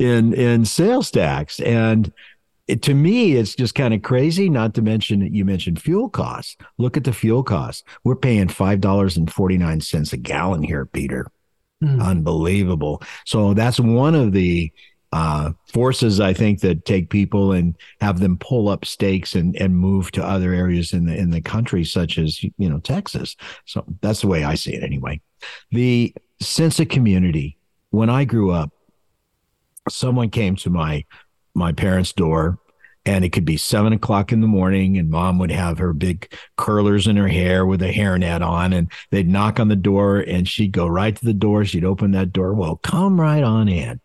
in 0.00 0.34
in 0.34 0.64
sales 0.64 1.12
tax. 1.12 1.60
And 1.60 2.12
it, 2.72 2.82
to 2.82 2.94
me, 2.94 3.34
it's 3.34 3.54
just 3.54 3.74
kind 3.74 3.92
of 3.92 4.00
crazy. 4.00 4.48
Not 4.48 4.72
to 4.74 4.82
mention, 4.82 5.20
you 5.34 5.44
mentioned 5.44 5.82
fuel 5.82 6.08
costs. 6.08 6.56
Look 6.78 6.96
at 6.96 7.04
the 7.04 7.12
fuel 7.12 7.42
costs. 7.42 7.84
We're 8.02 8.16
paying 8.16 8.48
five 8.48 8.80
dollars 8.80 9.18
and 9.18 9.30
forty 9.30 9.58
nine 9.58 9.82
cents 9.82 10.14
a 10.14 10.16
gallon 10.16 10.62
here, 10.62 10.86
Peter. 10.86 11.26
Mm. 11.84 12.02
Unbelievable. 12.02 13.02
So 13.26 13.52
that's 13.52 13.78
one 13.78 14.14
of 14.14 14.32
the 14.32 14.72
uh, 15.12 15.52
forces 15.70 16.18
I 16.18 16.32
think 16.32 16.60
that 16.60 16.86
take 16.86 17.10
people 17.10 17.52
and 17.52 17.76
have 18.00 18.20
them 18.20 18.38
pull 18.38 18.70
up 18.70 18.86
stakes 18.86 19.34
and 19.34 19.54
and 19.56 19.76
move 19.76 20.10
to 20.12 20.24
other 20.24 20.54
areas 20.54 20.94
in 20.94 21.04
the 21.04 21.14
in 21.14 21.30
the 21.30 21.42
country, 21.42 21.84
such 21.84 22.16
as 22.16 22.42
you 22.42 22.52
know 22.70 22.78
Texas. 22.78 23.36
So 23.66 23.84
that's 24.00 24.22
the 24.22 24.28
way 24.28 24.44
I 24.44 24.54
see 24.54 24.74
it 24.74 24.82
anyway. 24.82 25.20
The 25.72 26.14
sense 26.40 26.80
of 26.80 26.88
community. 26.88 27.58
When 27.90 28.08
I 28.08 28.24
grew 28.24 28.50
up, 28.50 28.70
someone 29.90 30.30
came 30.30 30.56
to 30.56 30.70
my 30.70 31.04
my 31.54 31.72
parents' 31.72 32.14
door 32.14 32.58
and 33.04 33.24
it 33.24 33.30
could 33.30 33.44
be 33.44 33.56
seven 33.56 33.92
o'clock 33.92 34.32
in 34.32 34.40
the 34.40 34.46
morning 34.46 34.96
and 34.96 35.10
mom 35.10 35.38
would 35.38 35.50
have 35.50 35.78
her 35.78 35.92
big 35.92 36.32
curlers 36.56 37.06
in 37.06 37.16
her 37.16 37.28
hair 37.28 37.66
with 37.66 37.82
a 37.82 37.92
hairnet 37.92 38.46
on 38.46 38.72
and 38.72 38.90
they'd 39.10 39.28
knock 39.28 39.58
on 39.58 39.68
the 39.68 39.76
door 39.76 40.20
and 40.20 40.48
she'd 40.48 40.72
go 40.72 40.86
right 40.86 41.16
to 41.16 41.24
the 41.24 41.34
door. 41.34 41.64
She'd 41.64 41.84
open 41.84 42.12
that 42.12 42.32
door. 42.32 42.54
Well 42.54 42.76
come 42.76 43.20
right 43.20 43.42
on 43.42 43.68
in. 43.68 44.00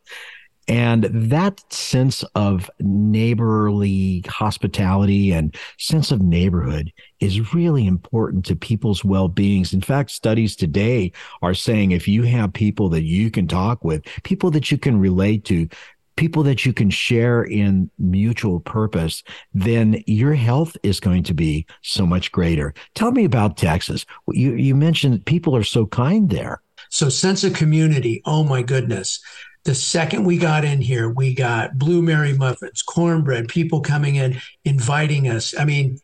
And 0.69 1.05
that 1.05 1.61
sense 1.71 2.23
of 2.35 2.69
neighborly 2.81 4.25
hospitality 4.27 5.31
and 5.31 5.55
sense 5.77 6.11
of 6.11 6.21
neighborhood 6.21 6.91
is 7.21 7.53
really 7.53 7.87
important 7.87 8.43
to 8.45 8.55
people's 8.55 9.03
well-beings. 9.03 9.73
In 9.73 9.79
fact, 9.79 10.11
studies 10.11 10.57
today 10.57 11.13
are 11.41 11.53
saying 11.53 11.91
if 11.91 12.05
you 12.05 12.23
have 12.23 12.51
people 12.51 12.89
that 12.89 13.03
you 13.03 13.31
can 13.31 13.47
talk 13.47 13.85
with, 13.85 14.03
people 14.23 14.51
that 14.51 14.69
you 14.69 14.77
can 14.77 14.99
relate 14.99 15.45
to, 15.45 15.69
people 16.17 16.43
that 16.43 16.65
you 16.65 16.73
can 16.73 16.89
share 16.89 17.43
in 17.43 17.89
mutual 17.97 18.59
purpose, 18.59 19.23
then 19.53 20.03
your 20.05 20.33
health 20.33 20.75
is 20.83 20.99
going 20.99 21.23
to 21.23 21.33
be 21.33 21.65
so 21.81 22.05
much 22.05 22.31
greater. 22.31 22.73
Tell 22.95 23.11
me 23.11 23.23
about 23.23 23.55
Texas. 23.55 24.05
You, 24.29 24.53
you 24.53 24.75
mentioned 24.75 25.25
people 25.25 25.55
are 25.55 25.63
so 25.63 25.85
kind 25.85 26.29
there. 26.29 26.61
So, 26.89 27.07
sense 27.09 27.43
of 27.43 27.53
community. 27.53 28.21
Oh 28.25 28.43
my 28.43 28.61
goodness. 28.61 29.21
The 29.63 29.75
second 29.75 30.23
we 30.23 30.37
got 30.37 30.63
in 30.63 30.81
here, 30.81 31.09
we 31.09 31.33
got 31.33 31.77
Blue 31.77 32.01
Mary 32.01 32.33
muffins, 32.33 32.81
cornbread, 32.81 33.49
people 33.49 33.81
coming 33.81 34.15
in, 34.15 34.39
inviting 34.63 35.27
us. 35.27 35.57
I 35.57 35.65
mean, 35.65 35.99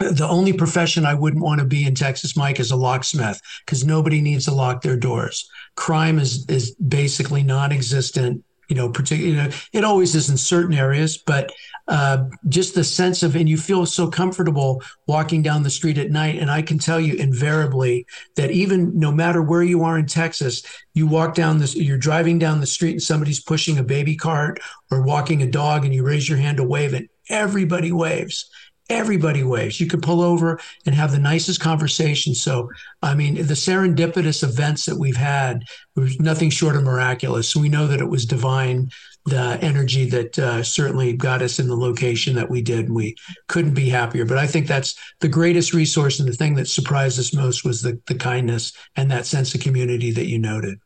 the 0.00 0.26
only 0.26 0.52
profession 0.52 1.04
I 1.04 1.14
wouldn't 1.14 1.42
want 1.42 1.60
to 1.60 1.66
be 1.66 1.86
in 1.86 1.94
Texas, 1.94 2.36
Mike, 2.36 2.58
is 2.58 2.70
a 2.70 2.76
locksmith 2.76 3.40
because 3.64 3.84
nobody 3.84 4.20
needs 4.20 4.46
to 4.46 4.54
lock 4.54 4.82
their 4.82 4.96
doors. 4.96 5.48
Crime 5.76 6.18
is 6.18 6.44
is 6.48 6.74
basically 6.74 7.42
non-existent 7.42 8.42
you 8.70 8.76
know, 8.76 8.88
particularly, 8.88 9.36
you 9.36 9.42
know, 9.42 9.54
it 9.72 9.84
always 9.84 10.14
is 10.14 10.30
in 10.30 10.36
certain 10.36 10.74
areas, 10.74 11.18
but 11.18 11.50
uh, 11.88 12.24
just 12.48 12.76
the 12.76 12.84
sense 12.84 13.24
of, 13.24 13.34
and 13.34 13.48
you 13.48 13.56
feel 13.56 13.84
so 13.84 14.08
comfortable 14.08 14.80
walking 15.08 15.42
down 15.42 15.64
the 15.64 15.70
street 15.70 15.98
at 15.98 16.12
night. 16.12 16.36
And 16.36 16.48
I 16.48 16.62
can 16.62 16.78
tell 16.78 17.00
you 17.00 17.14
invariably 17.14 18.06
that 18.36 18.52
even 18.52 18.96
no 18.96 19.10
matter 19.10 19.42
where 19.42 19.64
you 19.64 19.82
are 19.82 19.98
in 19.98 20.06
Texas, 20.06 20.62
you 20.94 21.08
walk 21.08 21.34
down 21.34 21.58
this, 21.58 21.74
you're 21.74 21.98
driving 21.98 22.38
down 22.38 22.60
the 22.60 22.66
street 22.66 22.92
and 22.92 23.02
somebody's 23.02 23.42
pushing 23.42 23.76
a 23.76 23.82
baby 23.82 24.14
cart 24.14 24.60
or 24.92 25.02
walking 25.02 25.42
a 25.42 25.50
dog 25.50 25.84
and 25.84 25.92
you 25.92 26.04
raise 26.04 26.28
your 26.28 26.38
hand 26.38 26.58
to 26.58 26.64
wave 26.64 26.94
and 26.94 27.08
everybody 27.28 27.90
waves 27.90 28.48
everybody 28.90 29.42
waves. 29.42 29.80
You 29.80 29.86
could 29.86 30.02
pull 30.02 30.20
over 30.20 30.60
and 30.84 30.94
have 30.94 31.12
the 31.12 31.18
nicest 31.18 31.60
conversation. 31.60 32.34
So, 32.34 32.68
I 33.02 33.14
mean, 33.14 33.36
the 33.36 33.54
serendipitous 33.54 34.42
events 34.42 34.84
that 34.86 34.98
we've 34.98 35.16
had 35.16 35.64
was 35.96 36.18
nothing 36.20 36.50
short 36.50 36.76
of 36.76 36.82
miraculous. 36.82 37.48
So 37.48 37.60
we 37.60 37.68
know 37.68 37.86
that 37.86 38.00
it 38.00 38.08
was 38.08 38.26
divine, 38.26 38.90
the 39.24 39.58
energy 39.62 40.08
that 40.10 40.38
uh, 40.38 40.62
certainly 40.62 41.12
got 41.12 41.40
us 41.40 41.58
in 41.58 41.68
the 41.68 41.76
location 41.76 42.34
that 42.34 42.50
we 42.50 42.60
did. 42.60 42.86
And 42.86 42.94
We 42.94 43.16
couldn't 43.46 43.74
be 43.74 43.88
happier. 43.88 44.24
But 44.24 44.38
I 44.38 44.46
think 44.46 44.66
that's 44.66 44.96
the 45.20 45.28
greatest 45.28 45.72
resource 45.72 46.18
and 46.18 46.28
the 46.28 46.36
thing 46.36 46.56
that 46.56 46.68
surprised 46.68 47.18
us 47.18 47.32
most 47.32 47.64
was 47.64 47.82
the, 47.82 48.00
the 48.06 48.14
kindness 48.14 48.72
and 48.96 49.10
that 49.10 49.26
sense 49.26 49.54
of 49.54 49.60
community 49.60 50.10
that 50.10 50.26
you 50.26 50.38
noted. 50.38 50.80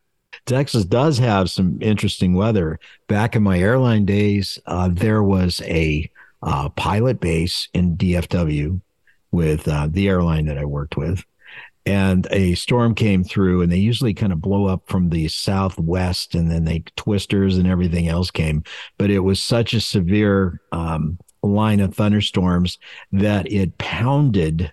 Texas 0.47 0.85
does 0.85 1.17
have 1.19 1.51
some 1.51 1.79
interesting 1.81 2.35
weather. 2.35 2.79
Back 3.09 3.35
in 3.35 3.43
my 3.43 3.59
airline 3.59 4.05
days, 4.05 4.59
uh, 4.67 4.91
there 4.93 5.23
was 5.23 5.63
a 5.63 6.11
uh, 6.45 6.69
pilot 6.71 7.21
base 7.21 7.69
in 7.75 7.97
DFW 7.97 8.81
with 9.33 9.67
uh, 9.67 9.89
the 9.91 10.09
airline 10.09 10.47
that 10.47 10.59
I 10.59 10.65
worked 10.65 10.97
with. 10.97 11.25
And 11.87 12.27
a 12.31 12.55
storm 12.55 12.95
came 12.95 13.25
through, 13.25 13.61
and 13.61 13.71
they 13.71 13.79
usually 13.79 14.15
kind 14.15 14.33
of 14.33 14.41
blow 14.41 14.67
up 14.67 14.89
from 14.89 15.11
the 15.11 15.29
southwest, 15.29 16.35
and 16.35 16.51
then 16.51 16.65
they 16.65 16.85
twisters 16.97 17.59
and 17.59 17.67
everything 17.67 18.09
else 18.09 18.31
came. 18.31 18.63
But 18.97 19.11
it 19.11 19.19
was 19.19 19.43
such 19.43 19.75
a 19.75 19.81
severe 19.81 20.63
um, 20.73 21.19
line 21.43 21.81
of 21.81 21.95
thunderstorms 21.95 22.79
that 23.13 23.51
it 23.53 23.77
pounded 23.77 24.73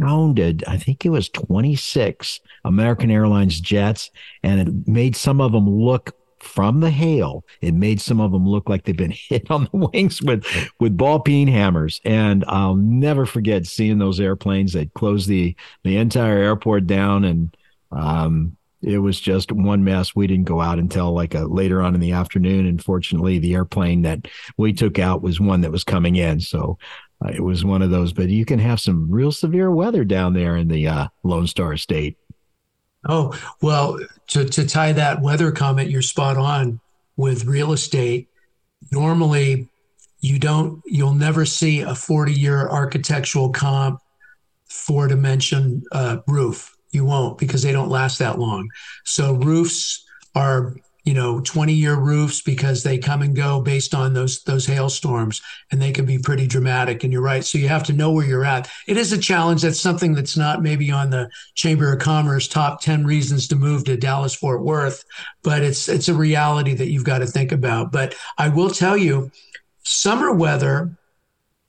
pounded, 0.00 0.64
I 0.66 0.76
think 0.78 1.04
it 1.04 1.10
was 1.10 1.28
26 1.28 2.40
American 2.64 3.10
Airlines 3.10 3.60
jets, 3.60 4.10
and 4.42 4.60
it 4.60 4.88
made 4.88 5.16
some 5.16 5.40
of 5.40 5.52
them 5.52 5.68
look 5.68 6.16
from 6.46 6.80
the 6.80 6.90
hail. 6.90 7.44
It 7.60 7.74
made 7.74 8.00
some 8.00 8.20
of 8.20 8.32
them 8.32 8.48
look 8.48 8.68
like 8.68 8.84
they've 8.84 8.96
been 8.96 9.10
hit 9.28 9.50
on 9.50 9.68
the 9.72 9.88
wings 9.88 10.22
with 10.22 10.46
with 10.80 10.96
ball 10.96 11.20
peen 11.20 11.48
hammers. 11.48 12.00
And 12.04 12.44
I'll 12.48 12.76
never 12.76 13.26
forget 13.26 13.66
seeing 13.66 13.98
those 13.98 14.20
airplanes. 14.20 14.72
They 14.72 14.86
closed 14.86 15.28
the 15.28 15.54
the 15.84 15.96
entire 15.96 16.38
airport 16.38 16.86
down, 16.86 17.24
and 17.24 17.56
um, 17.92 18.56
it 18.82 18.98
was 18.98 19.20
just 19.20 19.52
one 19.52 19.84
mess. 19.84 20.14
We 20.14 20.26
didn't 20.26 20.44
go 20.44 20.60
out 20.60 20.78
until 20.78 21.12
like 21.12 21.34
a, 21.34 21.40
later 21.40 21.82
on 21.82 21.94
in 21.94 22.00
the 22.00 22.12
afternoon. 22.12 22.66
And 22.66 22.82
fortunately, 22.82 23.38
the 23.38 23.54
airplane 23.54 24.02
that 24.02 24.28
we 24.56 24.72
took 24.72 24.98
out 24.98 25.22
was 25.22 25.40
one 25.40 25.62
that 25.62 25.72
was 25.72 25.84
coming 25.84 26.16
in. 26.16 26.40
So 26.40 26.78
uh, 27.24 27.30
it 27.30 27.42
was 27.42 27.64
one 27.64 27.82
of 27.82 27.90
those. 27.90 28.12
But 28.12 28.28
you 28.28 28.44
can 28.44 28.58
have 28.58 28.80
some 28.80 29.10
real 29.10 29.32
severe 29.32 29.70
weather 29.70 30.04
down 30.04 30.34
there 30.34 30.56
in 30.56 30.68
the 30.68 30.86
uh, 30.88 31.08
Lone 31.22 31.46
Star 31.46 31.76
State. 31.76 32.16
Oh, 33.08 33.38
well, 33.60 33.98
to, 34.28 34.44
to 34.44 34.66
tie 34.66 34.92
that 34.92 35.22
weather 35.22 35.52
comment, 35.52 35.90
you're 35.90 36.02
spot 36.02 36.36
on 36.36 36.80
with 37.16 37.44
real 37.44 37.72
estate. 37.72 38.28
Normally, 38.90 39.68
you 40.20 40.38
don't, 40.38 40.82
you'll 40.86 41.14
never 41.14 41.44
see 41.44 41.80
a 41.80 41.94
40 41.94 42.32
year 42.32 42.68
architectural 42.68 43.50
comp, 43.50 44.00
four 44.64 45.08
dimension 45.08 45.84
uh, 45.92 46.18
roof. 46.26 46.76
You 46.90 47.04
won't 47.04 47.38
because 47.38 47.62
they 47.62 47.72
don't 47.72 47.90
last 47.90 48.18
that 48.18 48.38
long. 48.38 48.68
So 49.04 49.34
roofs 49.34 50.04
are 50.34 50.74
you 51.06 51.14
know 51.14 51.40
20 51.40 51.72
year 51.72 51.94
roofs 51.94 52.42
because 52.42 52.82
they 52.82 52.98
come 52.98 53.22
and 53.22 53.34
go 53.34 53.60
based 53.60 53.94
on 53.94 54.12
those 54.12 54.42
those 54.42 54.66
hailstorms 54.66 55.40
and 55.70 55.80
they 55.80 55.92
can 55.92 56.04
be 56.04 56.18
pretty 56.18 56.46
dramatic 56.46 57.04
and 57.04 57.12
you're 57.12 57.22
right. 57.22 57.44
So 57.44 57.58
you 57.58 57.68
have 57.68 57.84
to 57.84 57.92
know 57.92 58.10
where 58.10 58.26
you're 58.26 58.44
at. 58.44 58.68
It 58.88 58.96
is 58.96 59.12
a 59.12 59.18
challenge. 59.18 59.62
That's 59.62 59.80
something 59.80 60.14
that's 60.14 60.36
not 60.36 60.62
maybe 60.62 60.90
on 60.90 61.10
the 61.10 61.30
chamber 61.54 61.92
of 61.92 62.00
commerce 62.00 62.48
top 62.48 62.82
10 62.82 63.06
reasons 63.06 63.46
to 63.48 63.56
move 63.56 63.84
to 63.84 63.96
dallas 63.96 64.34
fort 64.34 64.62
worth 64.62 65.04
but 65.42 65.62
it's 65.62 65.88
it's 65.88 66.08
a 66.08 66.14
reality 66.14 66.74
that 66.74 66.88
you've 66.88 67.04
got 67.04 67.18
to 67.18 67.26
think 67.26 67.52
about. 67.52 67.92
But 67.92 68.16
i 68.36 68.48
will 68.48 68.70
tell 68.70 68.96
you 68.96 69.30
summer 69.84 70.32
weather 70.32 70.90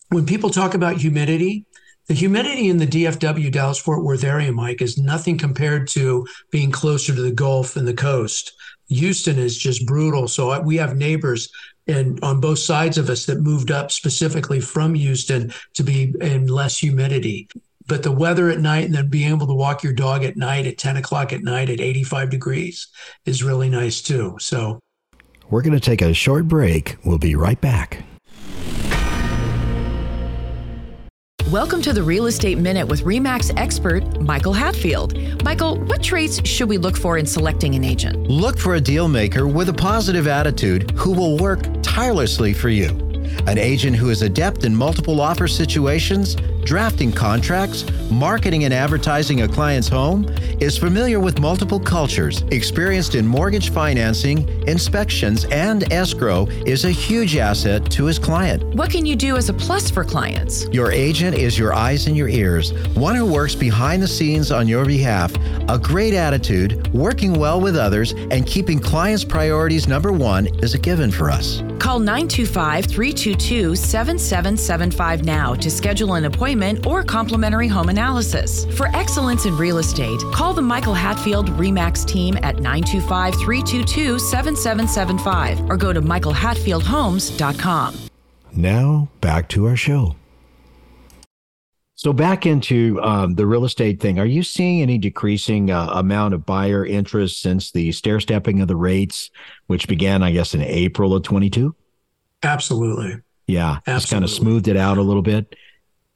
when 0.10 0.26
people 0.26 0.50
talk 0.50 0.74
about 0.74 0.98
humidity 0.98 1.68
the 2.08 2.14
humidity 2.14 2.70
in 2.70 2.78
the 2.78 2.88
DFW, 2.88 3.52
Dallas 3.52 3.78
Fort 3.78 4.02
Worth 4.02 4.24
area, 4.24 4.54
Mike, 4.54 4.82
is 4.82 4.98
nothing 4.98 5.38
compared 5.38 5.90
to 5.90 6.26
being 6.52 6.72
closer 6.72 7.14
to 7.14 7.22
the 7.22 7.34
Gulf 7.34 7.76
and 7.76 7.86
the 7.86 7.94
coast. 7.94 8.54
Houston 8.90 9.38
is 9.38 9.58
just 9.58 9.86
brutal. 9.86 10.28
So 10.28 10.60
we 10.62 10.78
have 10.78 10.96
neighbors 10.96 11.50
and 11.88 12.20
on 12.24 12.42
both 12.42 12.60
sides 12.60 12.98
of 12.98 13.10
us 13.10 13.26
that 13.26 13.40
moved 13.40 13.72
up 13.72 13.92
specifically 13.92 14.60
from 14.60 14.94
Houston 14.94 15.54
to 15.74 15.84
be 15.84 16.14
in 16.22 16.48
less 16.48 16.78
humidity. 16.78 17.48
But 17.88 18.04
the 18.04 18.12
weather 18.12 18.50
at 18.50 18.60
night 18.60 18.86
and 18.86 18.94
then 18.94 19.08
being 19.08 19.30
able 19.30 19.48
to 19.48 19.54
walk 19.54 19.82
your 19.82 19.94
dog 19.94 20.24
at 20.26 20.36
night 20.36 20.68
at 20.68 20.78
10 20.78 20.98
o'clock 20.98 21.32
at 21.32 21.42
night 21.42 21.70
at 21.70 21.80
85 21.80 22.30
degrees 22.30 22.88
is 23.26 23.44
really 23.44 23.70
nice 23.70 24.02
too. 24.02 24.36
So 24.40 24.80
we're 25.50 25.62
going 25.62 25.74
to 25.74 25.80
take 25.80 26.02
a 26.02 26.14
short 26.14 26.48
break. 26.48 26.98
We'll 27.06 27.18
be 27.18 27.36
right 27.36 27.60
back. 27.62 28.04
Welcome 31.52 31.82
to 31.84 31.94
the 31.94 32.04
Real 32.04 32.26
Estate 32.26 32.58
Minute 32.58 32.86
with 32.90 33.06
REMAX 33.06 33.54
expert 33.56 34.20
Michael 34.20 34.52
Hatfield. 34.52 35.18
Michael, 35.46 35.80
what 35.86 36.04
traits 36.04 36.46
should 36.46 36.68
we 36.68 36.78
look 36.78 36.98
for 36.98 37.18
in 37.18 37.26
selecting 37.26 37.74
an 37.74 37.86
agent? 37.86 38.28
Look 38.28 38.60
for 38.60 38.76
a 38.76 38.82
deal 38.82 39.08
maker 39.08 39.48
with 39.48 39.70
a 39.70 39.74
positive 39.74 40.28
attitude 40.28 40.92
who 40.92 41.14
will 41.14 41.38
work 41.38 41.62
tirelessly 41.82 42.52
for 42.52 42.68
you. 42.68 42.90
An 43.48 43.58
agent 43.58 43.96
who 43.96 44.10
is 44.10 44.24
adept 44.24 44.66
in 44.66 44.76
multiple 44.76 45.22
offer 45.22 45.48
situations 45.48 46.36
drafting 46.68 47.14
contracts, 47.14 47.86
marketing 48.12 48.66
and 48.66 48.74
advertising 48.74 49.44
a 49.44 49.48
client's 49.48 49.88
home, 49.88 50.26
is 50.60 50.78
familiar 50.78 51.18
with 51.18 51.40
multiple 51.40 51.80
cultures, 51.80 52.42
experienced 52.52 53.16
in 53.16 53.26
mortgage 53.26 53.70
financing, 53.70 54.46
inspections, 54.68 55.46
and 55.46 55.92
escrow, 55.94 56.46
is 56.66 56.84
a 56.84 56.92
huge 56.92 57.38
asset 57.38 57.90
to 57.90 58.04
his 58.04 58.20
client. 58.20 58.62
What 58.76 58.92
can 58.92 59.06
you 59.06 59.16
do 59.16 59.38
as 59.38 59.48
a 59.48 59.54
plus 59.54 59.90
for 59.90 60.04
clients? 60.04 60.68
Your 60.74 60.92
agent 60.92 61.38
is 61.38 61.58
your 61.58 61.74
eyes 61.74 62.08
and 62.08 62.18
your 62.18 62.28
ears, 62.28 62.74
one 62.96 63.16
who 63.16 63.26
works 63.26 63.56
behind 63.56 64.04
the 64.04 64.08
scenes 64.08 64.52
on 64.52 64.68
your 64.68 64.84
behalf, 64.84 65.34
a 65.70 65.80
great 65.80 66.14
attitude, 66.14 66.94
working 66.94 67.40
well 67.40 67.62
with 67.62 67.78
others, 67.78 68.12
and 68.30 68.46
keeping 68.46 68.78
clients' 68.78 69.24
priorities 69.24 69.88
number 69.88 70.12
one 70.12 70.48
is 70.62 70.74
a 70.74 70.78
given 70.78 71.12
for 71.12 71.32
us. 71.32 71.64
Call 71.80 72.00
925 72.00 72.86
322 72.88 73.74
7775 73.74 75.24
now 75.24 75.56
to 75.56 75.72
schedule 75.72 76.16
an 76.16 76.26
appointment 76.26 76.57
appointment 76.58 76.88
or 76.88 77.04
complimentary 77.04 77.68
home 77.68 77.90
analysis. 77.90 78.66
For 78.78 78.88
excellence 78.96 79.46
in 79.46 79.56
real 79.58 79.78
estate, 79.78 80.20
call 80.34 80.54
the 80.54 80.62
Michael 80.62 80.94
Hatfield 80.94 81.50
REMAX 81.50 82.06
team 82.06 82.38
at 82.38 82.60
925 82.60 83.36
322 83.36 84.20
7775 84.20 85.70
or 85.70 85.78
go 85.78 85.94
to 85.94 86.02
michaelhatfieldhomes.com. 86.02 87.96
Now, 88.56 89.10
back 89.22 89.50
to 89.50 89.66
our 89.68 89.76
show. 89.76 90.16
So 91.96 92.14
back 92.14 92.46
into 92.46 93.02
um, 93.02 93.34
the 93.36 93.48
real 93.48 93.66
estate 93.66 94.00
thing, 94.00 94.20
are 94.20 94.26
you 94.26 94.44
seeing 94.44 94.84
any 94.84 95.00
decreasing 95.00 95.72
uh, 95.72 95.90
amount 95.94 96.36
of 96.36 96.46
buyer 96.46 96.86
interest 96.86 97.42
since 97.42 97.72
the 97.72 97.92
stair 97.92 98.20
stepping 98.20 98.62
of 98.62 98.68
the 98.68 98.76
rates, 98.76 99.32
which 99.66 99.88
began, 99.88 100.22
I 100.22 100.32
guess, 100.32 100.54
in 100.54 100.62
April 100.62 101.16
of 101.16 101.24
22? 101.24 101.76
Absolutely. 102.44 103.22
Yeah, 103.48 103.80
Absolutely. 103.88 104.00
just 104.00 104.12
kind 104.12 104.24
of 104.24 104.30
smoothed 104.30 104.68
it 104.68 104.78
out 104.78 105.00
a 105.00 105.02
little 105.02 105.24
bit. 105.24 105.56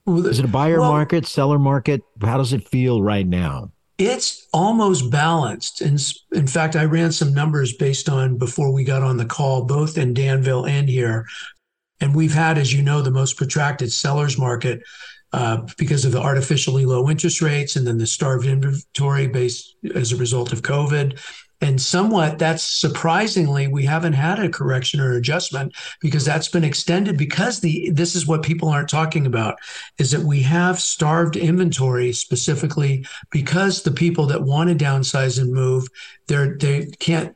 Is 0.06 0.38
it 0.38 0.44
a 0.44 0.48
buyer 0.48 0.80
well, 0.80 0.90
market, 0.90 1.26
seller 1.26 1.58
market? 1.58 2.02
How 2.20 2.36
does 2.36 2.52
it 2.52 2.66
feel 2.66 3.02
right 3.02 3.26
now? 3.26 3.70
It's 3.98 4.48
almost 4.52 5.10
balanced. 5.10 5.80
And 5.80 6.00
in 6.32 6.46
fact, 6.46 6.74
I 6.74 6.84
ran 6.84 7.12
some 7.12 7.32
numbers 7.32 7.74
based 7.76 8.08
on 8.08 8.36
before 8.36 8.72
we 8.72 8.84
got 8.84 9.02
on 9.02 9.16
the 9.16 9.24
call, 9.24 9.64
both 9.64 9.96
in 9.96 10.12
Danville 10.12 10.66
and 10.66 10.88
here. 10.88 11.26
And 12.00 12.14
we've 12.14 12.34
had, 12.34 12.58
as 12.58 12.72
you 12.72 12.82
know, 12.82 13.00
the 13.00 13.12
most 13.12 13.36
protracted 13.36 13.92
sellers 13.92 14.36
market 14.36 14.82
uh, 15.32 15.66
because 15.78 16.04
of 16.04 16.12
the 16.12 16.20
artificially 16.20 16.84
low 16.84 17.08
interest 17.08 17.40
rates 17.40 17.76
and 17.76 17.86
then 17.86 17.98
the 17.98 18.06
starved 18.06 18.46
inventory 18.46 19.28
based 19.28 19.76
as 19.94 20.12
a 20.12 20.16
result 20.16 20.52
of 20.52 20.62
COVID 20.62 21.18
and 21.62 21.80
somewhat 21.80 22.40
that's 22.40 22.64
surprisingly 22.64 23.68
we 23.68 23.84
haven't 23.84 24.12
had 24.12 24.40
a 24.40 24.48
correction 24.48 25.00
or 25.00 25.12
adjustment 25.12 25.72
because 26.00 26.24
that's 26.24 26.48
been 26.48 26.64
extended 26.64 27.16
because 27.16 27.60
the 27.60 27.90
this 27.90 28.14
is 28.16 28.26
what 28.26 28.42
people 28.42 28.68
aren't 28.68 28.88
talking 28.88 29.24
about 29.26 29.56
is 29.98 30.10
that 30.10 30.22
we 30.22 30.42
have 30.42 30.80
starved 30.80 31.36
inventory 31.36 32.12
specifically 32.12 33.06
because 33.30 33.82
the 33.82 33.90
people 33.92 34.26
that 34.26 34.42
want 34.42 34.68
to 34.68 34.84
downsize 34.84 35.40
and 35.40 35.52
move 35.52 35.86
they're 36.26 36.58
they 36.58 36.86
can't 36.98 37.34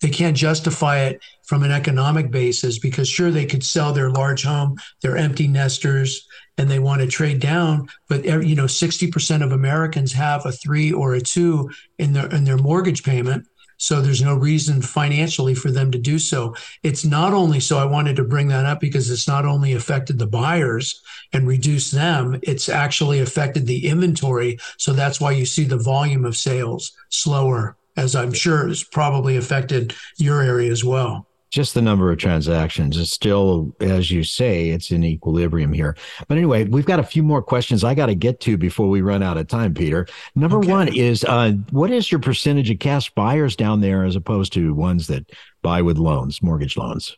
they 0.00 0.10
can't 0.10 0.36
justify 0.36 0.98
it 0.98 1.20
from 1.44 1.62
an 1.62 1.72
economic 1.72 2.30
basis 2.30 2.78
because 2.78 3.08
sure 3.08 3.30
they 3.30 3.46
could 3.46 3.64
sell 3.64 3.92
their 3.92 4.10
large 4.10 4.42
home 4.42 4.76
they're 5.00 5.16
empty 5.16 5.46
nesters 5.46 6.26
and 6.56 6.68
they 6.68 6.80
want 6.80 7.00
to 7.00 7.06
trade 7.06 7.38
down 7.38 7.88
but 8.08 8.26
eh, 8.26 8.40
you 8.40 8.56
know 8.56 8.64
60% 8.64 9.44
of 9.44 9.52
americans 9.52 10.12
have 10.12 10.44
a 10.46 10.52
3 10.52 10.92
or 10.92 11.14
a 11.14 11.20
2 11.20 11.70
in 11.98 12.12
their 12.12 12.26
in 12.26 12.42
their 12.42 12.58
mortgage 12.58 13.04
payment 13.04 13.46
so 13.78 14.00
there's 14.00 14.22
no 14.22 14.34
reason 14.34 14.82
financially 14.82 15.54
for 15.54 15.70
them 15.70 15.90
to 15.92 15.98
do 15.98 16.18
so. 16.18 16.54
It's 16.82 17.04
not 17.04 17.32
only 17.32 17.60
so 17.60 17.78
I 17.78 17.84
wanted 17.84 18.16
to 18.16 18.24
bring 18.24 18.48
that 18.48 18.66
up 18.66 18.80
because 18.80 19.10
it's 19.10 19.28
not 19.28 19.46
only 19.46 19.72
affected 19.72 20.18
the 20.18 20.26
buyers 20.26 21.00
and 21.32 21.46
reduced 21.46 21.92
them, 21.92 22.38
it's 22.42 22.68
actually 22.68 23.20
affected 23.20 23.66
the 23.66 23.86
inventory. 23.86 24.58
So 24.76 24.92
that's 24.92 25.20
why 25.20 25.30
you 25.30 25.46
see 25.46 25.64
the 25.64 25.78
volume 25.78 26.24
of 26.24 26.36
sales 26.36 26.92
slower, 27.08 27.76
as 27.96 28.16
I'm 28.16 28.32
sure 28.32 28.66
has 28.66 28.82
probably 28.82 29.36
affected 29.36 29.94
your 30.18 30.42
area 30.42 30.70
as 30.72 30.84
well 30.84 31.27
just 31.50 31.74
the 31.74 31.82
number 31.82 32.10
of 32.12 32.18
transactions 32.18 32.96
is 32.96 33.10
still, 33.10 33.74
as 33.80 34.10
you 34.10 34.22
say, 34.22 34.70
it's 34.70 34.90
in 34.90 35.04
equilibrium 35.04 35.72
here. 35.72 35.96
But 36.26 36.36
anyway, 36.36 36.64
we've 36.64 36.84
got 36.84 36.98
a 36.98 37.04
few 37.04 37.22
more 37.22 37.42
questions 37.42 37.84
I 37.84 37.94
got 37.94 38.06
to 38.06 38.14
get 38.14 38.40
to 38.40 38.56
before 38.56 38.88
we 38.88 39.00
run 39.00 39.22
out 39.22 39.38
of 39.38 39.48
time, 39.48 39.74
Peter. 39.74 40.06
Number 40.34 40.58
okay. 40.58 40.70
one 40.70 40.88
is 40.88 41.24
uh, 41.24 41.52
what 41.70 41.90
is 41.90 42.10
your 42.12 42.20
percentage 42.20 42.70
of 42.70 42.78
cash 42.78 43.10
buyers 43.10 43.56
down 43.56 43.80
there 43.80 44.04
as 44.04 44.16
opposed 44.16 44.52
to 44.54 44.74
ones 44.74 45.06
that 45.06 45.30
buy 45.62 45.82
with 45.82 45.96
loans, 45.96 46.42
mortgage 46.42 46.76
loans? 46.76 47.16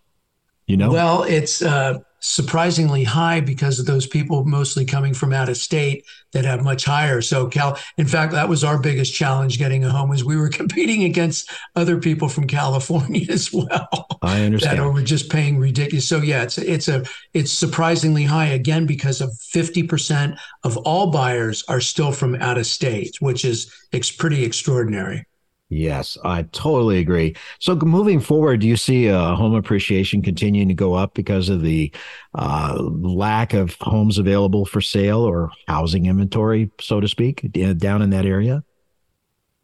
You 0.67 0.77
know? 0.77 0.93
Well, 0.93 1.25
it's 1.25 1.63
uh, 1.63 1.99
surprisingly 2.21 3.05
high 3.05 3.41
because 3.41 3.79
of 3.79 3.87
those 3.87 4.07
people 4.07 4.45
mostly 4.45 4.85
coming 4.85 5.15
from 5.15 5.33
out 5.33 5.49
of 5.49 5.57
state 5.57 6.05
that 6.33 6.45
have 6.45 6.63
much 6.63 6.85
higher. 6.85 7.21
So 7.21 7.49
Cal, 7.49 7.79
in 7.97 8.07
fact, 8.07 8.33
that 8.33 8.49
was 8.49 8.63
our 8.63 8.79
biggest 8.79 9.15
challenge 9.15 9.59
getting 9.59 9.85
a 9.85 9.91
home 9.91 10.13
is 10.13 10.25
we 10.25 10.37
were 10.37 10.49
competing 10.61 11.05
against 11.05 11.51
other 11.77 11.99
people 11.99 12.29
from 12.29 12.47
California 12.47 13.27
as 13.31 13.53
well. 13.53 14.07
I 14.23 14.43
understand. 14.43 14.79
That 14.79 14.93
were 14.93 15.03
just 15.03 15.31
paying 15.31 15.59
ridiculous. 15.59 16.07
So 16.07 16.19
yeah, 16.19 16.43
it's 16.43 16.59
it's 16.59 16.89
a 16.89 17.05
it's 17.33 17.53
surprisingly 17.53 18.25
high 18.25 18.49
again 18.49 18.87
because 18.87 19.21
of 19.21 19.31
50% 19.31 20.39
of 20.65 20.77
all 20.79 21.11
buyers 21.11 21.65
are 21.69 21.81
still 21.81 22.13
from 22.13 22.35
out 22.37 22.59
of 22.59 22.67
state, 22.67 23.17
which 23.21 23.45
is 23.45 23.73
it's 23.93 24.11
pretty 24.11 24.45
extraordinary. 24.45 25.27
Yes, 25.73 26.19
I 26.25 26.43
totally 26.43 26.99
agree. 26.99 27.37
So 27.61 27.77
moving 27.77 28.19
forward, 28.19 28.61
do 28.61 28.67
you 28.67 28.77
see 28.77 29.09
uh, 29.09 29.37
home 29.37 29.55
appreciation 29.55 30.21
continuing 30.21 30.67
to 30.67 30.75
go 30.75 30.95
up 30.95 31.15
because 31.15 31.49
of 31.49 31.63
the 31.63 31.95
uh, 32.35 32.77
lack 32.81 33.55
of 33.55 33.77
homes 33.81 34.19
available 34.19 34.67
for 34.67 34.81
sale 34.81 35.21
or 35.21 35.53
housing 35.69 36.07
inventory, 36.07 36.73
so 36.81 36.99
to 36.99 37.07
speak, 37.07 37.53
down 37.79 38.03
in 38.03 38.11
that 38.11 38.27
area? 38.27 38.65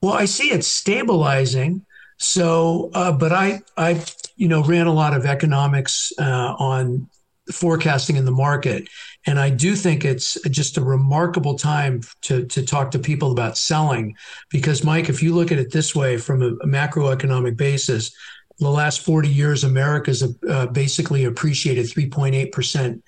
Well, 0.00 0.12
I 0.12 0.26
see 0.26 0.52
it 0.52 0.64
stabilizing. 0.64 1.84
So, 2.18 2.90
uh, 2.94 3.10
but 3.10 3.32
I, 3.32 3.62
I, 3.76 4.04
you 4.36 4.46
know, 4.46 4.62
ran 4.62 4.86
a 4.86 4.92
lot 4.92 5.12
of 5.12 5.26
economics 5.26 6.12
uh, 6.20 6.54
on 6.56 7.08
forecasting 7.52 8.16
in 8.16 8.24
the 8.24 8.30
market. 8.30 8.88
And 9.26 9.38
I 9.38 9.50
do 9.50 9.74
think 9.74 10.04
it's 10.04 10.40
just 10.50 10.76
a 10.76 10.82
remarkable 10.82 11.56
time 11.56 12.02
to, 12.22 12.44
to 12.46 12.64
talk 12.64 12.90
to 12.92 12.98
people 12.98 13.32
about 13.32 13.58
selling. 13.58 14.16
Because, 14.50 14.84
Mike, 14.84 15.08
if 15.08 15.22
you 15.22 15.34
look 15.34 15.52
at 15.52 15.58
it 15.58 15.72
this 15.72 15.94
way 15.94 16.16
from 16.16 16.42
a, 16.42 16.48
a 16.48 16.66
macroeconomic 16.66 17.56
basis, 17.56 18.14
the 18.58 18.70
last 18.70 19.00
40 19.00 19.28
years, 19.28 19.64
America's 19.64 20.22
uh, 20.48 20.66
basically 20.66 21.24
appreciated 21.24 21.86
3.8% 21.86 23.02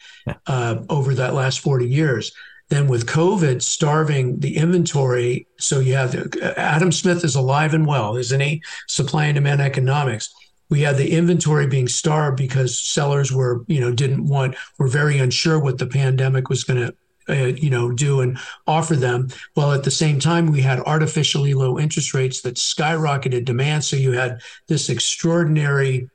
uh, 0.47 0.83
over 0.91 1.15
that 1.15 1.35
last 1.35 1.61
40 1.61 1.89
years. 1.89 2.33
Then 2.69 2.87
with 2.87 3.07
COVID 3.07 3.63
starving 3.63 4.41
the 4.41 4.57
inventory, 4.57 5.47
so 5.59 5.81
you 5.81 5.95
have 5.95 6.15
Adam 6.59 6.93
Smith 6.93 7.25
is 7.25 7.35
alive 7.35 7.73
and 7.73 7.87
well, 7.87 8.17
isn't 8.17 8.41
he? 8.41 8.63
Supply 8.89 9.25
and 9.27 9.37
demand 9.37 9.63
economics 9.63 10.35
we 10.71 10.81
had 10.81 10.97
the 10.97 11.13
inventory 11.13 11.67
being 11.67 11.89
starved 11.89 12.37
because 12.37 12.79
sellers 12.79 13.33
were, 13.33 13.65
you 13.67 13.81
know, 13.81 13.93
didn't 13.93 14.27
want, 14.27 14.57
were 14.79 14.89
very 14.89 15.19
unsure 15.19 15.59
what 15.59 15.79
the 15.79 15.87
pandemic 15.87 16.49
was 16.49 16.65
going 16.65 16.87
to 16.87 16.95
uh, 17.31 17.53
you 17.59 17.69
know, 17.69 17.93
do 17.93 18.23
and 18.23 18.39
offer 18.67 18.97
them. 18.97 19.29
While 19.53 19.73
at 19.73 19.85
the 19.85 19.91
same 19.91 20.19
time, 20.19 20.51
we 20.51 20.63
had 20.63 20.81
artificially 20.81 21.53
low 21.53 21.79
interest 21.79 22.15
rates 22.15 22.41
that 22.41 22.55
skyrocketed 22.55 23.45
demand. 23.45 23.85
So 23.85 23.97
you 23.97 24.13
had 24.13 24.41
this 24.67 24.89
extraordinary 24.89 26.09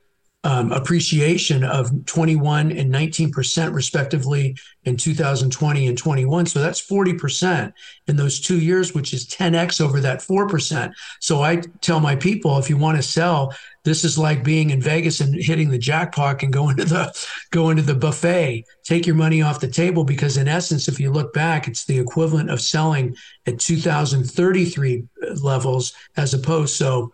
um, 0.44 0.72
appreciation 0.72 1.64
of 1.64 2.06
21 2.06 2.72
and 2.72 2.94
19% 2.94 3.74
respectively 3.74 4.58
in 4.84 4.98
2020 4.98 5.88
and 5.88 5.98
21. 5.98 6.46
So 6.48 6.60
that's 6.60 6.86
40% 6.86 7.72
in 8.08 8.18
those 8.18 8.42
two 8.42 8.60
years, 8.60 8.94
which 8.94 9.14
is 9.14 9.26
10x 9.28 9.80
over 9.80 10.02
that 10.02 10.20
4%. 10.20 10.92
So 11.22 11.42
I 11.42 11.62
tell 11.80 12.02
my 12.02 12.18
people, 12.18 12.58
if 12.58 12.70
you 12.70 12.76
want 12.76 12.98
to 12.98 13.04
sell, 13.04 13.54
this 13.86 14.04
is 14.04 14.18
like 14.18 14.44
being 14.44 14.70
in 14.70 14.82
Vegas 14.82 15.22
and 15.22 15.34
hitting 15.36 15.70
the 15.70 15.78
jackpot 15.78 16.44
and 16.44 16.52
going 16.52 16.78
to 16.78 16.86
the 16.86 17.28
going 17.52 17.78
to 17.78 17.84
the 17.84 17.96
buffet. 17.96 18.66
Take 18.84 19.06
your 19.06 19.16
money 19.16 19.42
off 19.42 19.60
the 19.60 19.68
table 19.68 20.04
because 20.04 20.38
in 20.38 20.48
essence, 20.48 20.88
if 20.88 21.00
you 21.00 21.12
look 21.12 21.34
back, 21.34 21.68
it's 21.68 21.86
the 21.86 22.00
equivalent 22.00 22.50
of 22.50 22.62
selling 22.62 23.16
at 23.46 23.60
2033 23.60 25.04
levels 25.42 25.94
as 26.16 26.34
opposed. 26.34 26.76
So 26.76 27.12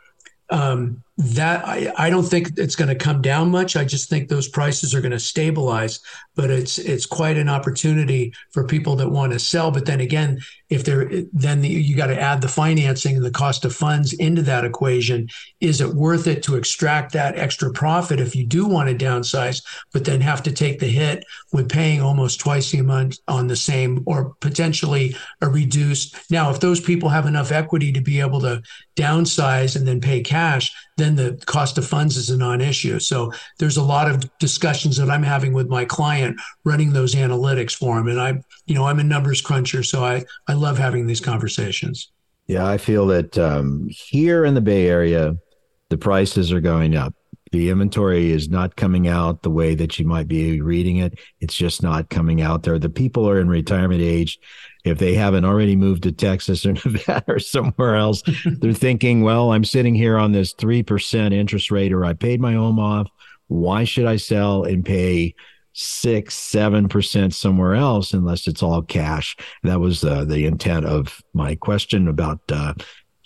um, 0.52 1.04
that 1.20 1.68
I, 1.68 1.92
I 1.98 2.10
don't 2.10 2.24
think 2.24 2.58
it's 2.58 2.78
going 2.78 2.88
to 2.88 2.96
come 2.96 3.22
down 3.22 3.52
much. 3.52 3.76
I 3.76 3.84
just 3.84 4.10
think 4.10 4.30
those 4.30 4.48
prices 4.48 4.96
are 4.96 5.02
going 5.02 5.12
to 5.12 5.20
stabilize. 5.20 6.00
But 6.36 6.50
it's 6.50 6.78
it's 6.78 7.06
quite 7.06 7.36
an 7.36 7.50
opportunity 7.50 8.34
for 8.52 8.66
people 8.66 8.96
that 8.96 9.10
want 9.10 9.34
to 9.34 9.40
sell. 9.40 9.70
But 9.70 9.86
then 9.86 10.00
again, 10.00 10.40
if 10.70 10.86
they're 10.86 11.10
then 11.34 11.60
the, 11.60 11.68
you 11.68 11.98
got 11.98 12.08
to 12.08 12.20
add 12.20 12.42
the 12.42 12.48
financing 12.48 13.18
and 13.18 13.26
the 13.26 13.32
cost 13.32 13.66
of 13.66 13.76
funds 13.76 14.14
into 14.14 14.42
that 14.44 14.64
equation. 14.64 15.28
Is 15.60 15.82
it 15.82 15.94
worth 15.94 16.26
it 16.26 16.42
to 16.44 16.56
extract 16.56 17.12
that 17.14 17.38
extra 17.38 17.70
profit 17.74 18.22
if 18.22 18.34
you 18.34 18.46
do 18.46 18.66
want 18.66 18.88
to 18.88 19.06
downsize, 19.06 19.62
but 19.92 20.06
then 20.06 20.22
have 20.22 20.42
to 20.44 20.54
take 20.54 20.80
the 20.80 20.88
hit 20.88 21.26
with 21.52 21.70
paying 21.70 22.02
almost 22.02 22.40
twice 22.40 22.72
the 22.72 22.80
amount 22.80 23.20
on 23.28 23.48
the 23.48 23.58
same 23.58 24.04
or 24.06 24.36
potentially 24.40 25.18
a 25.42 25.50
reduced? 25.50 26.16
Now, 26.32 26.50
if 26.50 26.62
those 26.62 26.80
people 26.80 27.10
have 27.10 27.26
enough 27.26 27.52
equity 27.52 27.92
to 27.92 28.02
be 28.02 28.22
able 28.22 28.40
to 28.42 28.62
downsize 28.96 29.76
and 29.76 29.86
then 29.86 30.00
pay 30.00 30.22
cash, 30.22 30.72
then 31.00 31.16
the 31.16 31.42
cost 31.46 31.78
of 31.78 31.88
funds 31.88 32.18
is 32.18 32.30
a 32.30 32.38
non-issue. 32.38 33.00
So 33.00 33.32
there's 33.58 33.78
a 33.78 33.84
lot 33.84 34.10
of 34.10 34.30
discussions 34.38 34.98
that 34.98 35.10
I'm 35.10 35.24
having 35.24 35.54
with 35.54 35.68
my 35.68 35.86
client 35.86 36.40
running 36.64 36.94
those 36.94 37.16
analytics 37.16 37.76
for 37.76 37.98
him. 37.98 38.08
And 38.08 38.20
I, 38.20 38.42
you 38.66 38.76
know, 38.76 38.86
I'm 38.86 39.00
a 39.00 39.04
numbers 39.04 39.42
cruncher, 39.42 39.84
so 39.84 40.04
I 40.04 40.26
I 40.48 40.54
love 40.54 40.78
having 40.78 41.08
these 41.08 41.22
conversations. 41.22 42.12
Yeah, 42.48 42.68
I 42.68 42.78
feel 42.78 43.06
that 43.08 43.38
um, 43.38 43.88
here 43.90 44.44
in 44.44 44.56
the 44.56 44.62
Bay 44.62 44.88
Area, 44.88 45.36
the 45.90 45.98
prices 45.98 46.52
are 46.52 46.62
going 46.62 46.96
up. 46.96 47.14
The 47.52 47.70
inventory 47.70 48.32
is 48.32 48.50
not 48.50 48.76
coming 48.76 49.08
out 49.08 49.42
the 49.42 49.50
way 49.50 49.76
that 49.76 49.98
you 49.98 50.06
might 50.06 50.28
be 50.28 50.62
reading 50.62 50.98
it. 50.98 51.20
It's 51.40 51.56
just 51.56 51.82
not 51.82 52.10
coming 52.10 52.42
out 52.42 52.64
there. 52.64 52.78
The 52.78 52.90
people 52.90 53.28
are 53.28 53.40
in 53.40 53.50
retirement 53.50 54.02
age 54.02 54.40
if 54.86 54.98
they 54.98 55.14
haven't 55.14 55.46
already 55.46 55.76
moved 55.76 56.04
to 56.04 56.12
Texas 56.12 56.66
or 56.66 56.74
Nevada 56.86 57.24
or 57.28 57.40
somewhere 57.40 57.96
else, 57.96 58.24
they're 58.46 58.74
thinking, 58.74 59.22
well, 59.22 59.52
I'm 59.52 59.66
sitting 59.66 59.96
here 59.96 60.18
on 60.18 60.32
this 60.32 60.54
3% 60.54 61.34
interest 61.34 61.72
rate 61.72 61.94
or 61.94 62.06
I 62.06 62.14
paid 62.14 62.40
my 62.40 62.54
home 62.54 62.80
off. 62.80 63.10
Why 63.48 63.84
should 63.84 64.06
I 64.06 64.18
sell 64.18 64.64
and 64.64 64.86
pay 64.86 65.36
six, 65.74 66.36
seven 66.36 66.88
percent 66.88 67.34
somewhere 67.34 67.74
else 67.74 68.14
unless 68.14 68.48
it's 68.48 68.62
all 68.62 68.82
cash? 68.82 69.36
That 69.64 69.80
was 69.80 70.04
uh, 70.04 70.26
the 70.26 70.46
intent 70.46 70.86
of 70.86 71.22
my 71.34 71.56
question 71.56 72.08
about. 72.08 72.40
Uh, 72.50 72.76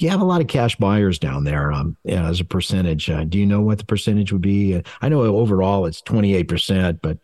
you 0.03 0.09
have 0.09 0.21
a 0.21 0.25
lot 0.25 0.41
of 0.41 0.47
cash 0.47 0.75
buyers 0.75 1.17
down 1.17 1.45
there 1.45 1.71
um, 1.71 1.95
as 2.05 2.39
a 2.39 2.45
percentage. 2.45 3.09
Uh, 3.09 3.23
do 3.23 3.39
you 3.39 3.45
know 3.45 3.61
what 3.61 3.77
the 3.77 3.85
percentage 3.85 4.31
would 4.33 4.41
be? 4.41 4.81
I 5.01 5.09
know 5.09 5.21
overall 5.21 5.85
it's 5.85 6.01
28%, 6.01 6.99
but 7.01 7.17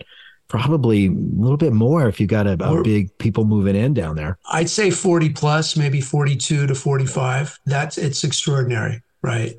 probably 0.48 1.08
a 1.08 1.12
little 1.12 1.58
bit 1.58 1.74
more 1.74 2.08
if 2.08 2.20
you 2.20 2.26
got 2.26 2.48
a, 2.48 2.54
a 2.54 2.82
big 2.82 3.16
people 3.18 3.46
moving 3.46 3.76
in 3.76 3.94
down 3.94 4.16
there. 4.16 4.38
I'd 4.50 4.70
say 4.70 4.92
40 4.92 5.30
plus, 5.30 5.78
maybe 5.78 6.02
42 6.02 6.68
to 6.68 6.76
45. 6.76 7.60
That's 7.66 7.98
it's 7.98 8.24
extraordinary, 8.24 9.02
right? 9.22 9.54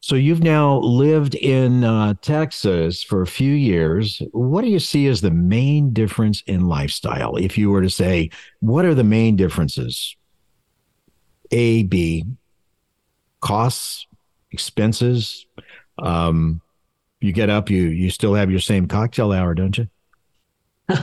So 0.00 0.14
you've 0.14 0.42
now 0.42 0.78
lived 0.78 1.34
in 1.34 1.84
uh, 1.84 2.14
Texas 2.22 3.02
for 3.02 3.20
a 3.20 3.26
few 3.26 3.52
years. 3.52 4.22
What 4.32 4.62
do 4.62 4.68
you 4.68 4.78
see 4.78 5.06
as 5.08 5.20
the 5.20 5.30
main 5.30 5.92
difference 5.92 6.42
in 6.46 6.66
lifestyle? 6.66 7.36
If 7.36 7.58
you 7.58 7.70
were 7.70 7.82
to 7.82 7.90
say, 7.90 8.30
what 8.60 8.84
are 8.84 8.94
the 8.94 9.04
main 9.04 9.36
differences? 9.36 10.16
A, 11.50 11.82
B, 11.84 12.24
costs, 13.40 14.06
expenses. 14.50 15.46
Um, 15.98 16.60
you 17.20 17.32
get 17.32 17.50
up, 17.50 17.70
you 17.70 17.84
you 17.84 18.10
still 18.10 18.34
have 18.34 18.50
your 18.50 18.60
same 18.60 18.86
cocktail 18.86 19.32
hour, 19.32 19.54
don't 19.54 19.76
you? 19.76 19.88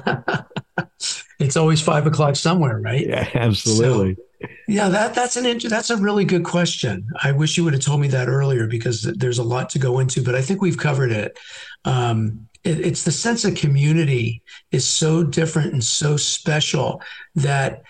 it's 1.40 1.58
always 1.58 1.82
five 1.82 2.08
o'clock 2.08 2.36
somewhere, 2.36 2.80
right? 2.80 3.06
Yeah, 3.06 3.28
absolutely. 3.34 4.16
So, 4.16 4.22
yeah, 4.68 4.90
that 4.90 5.14
that's 5.14 5.36
an 5.36 5.60
that's 5.70 5.90
a 5.90 5.98
really 5.98 6.26
good 6.26 6.44
question. 6.44 7.08
I 7.22 7.32
wish 7.32 7.58
you 7.58 7.64
would 7.64 7.74
have 7.74 7.84
told 7.84 8.02
me 8.02 8.08
that 8.10 8.28
earlier 8.28 8.68
because 8.68 9.04
there's 9.04 9.40
a 9.40 9.44
lot 9.44 9.70
to 9.72 9.80
go 9.80 10.00
into, 10.00 10.24
but 10.24 10.36
I 10.36 10.42
think 10.42 10.62
we've 10.62 10.78
covered 10.78 11.12
it. 11.12 11.38
Um, 11.84 12.48
it 12.64 12.80
it's 12.80 13.04
the 13.04 13.12
sense 13.12 13.46
of 13.46 13.56
community 13.56 14.42
is 14.72 14.88
so 14.88 15.24
different 15.24 15.74
and 15.74 15.84
so 15.84 16.18
special 16.18 17.02
that 17.36 17.84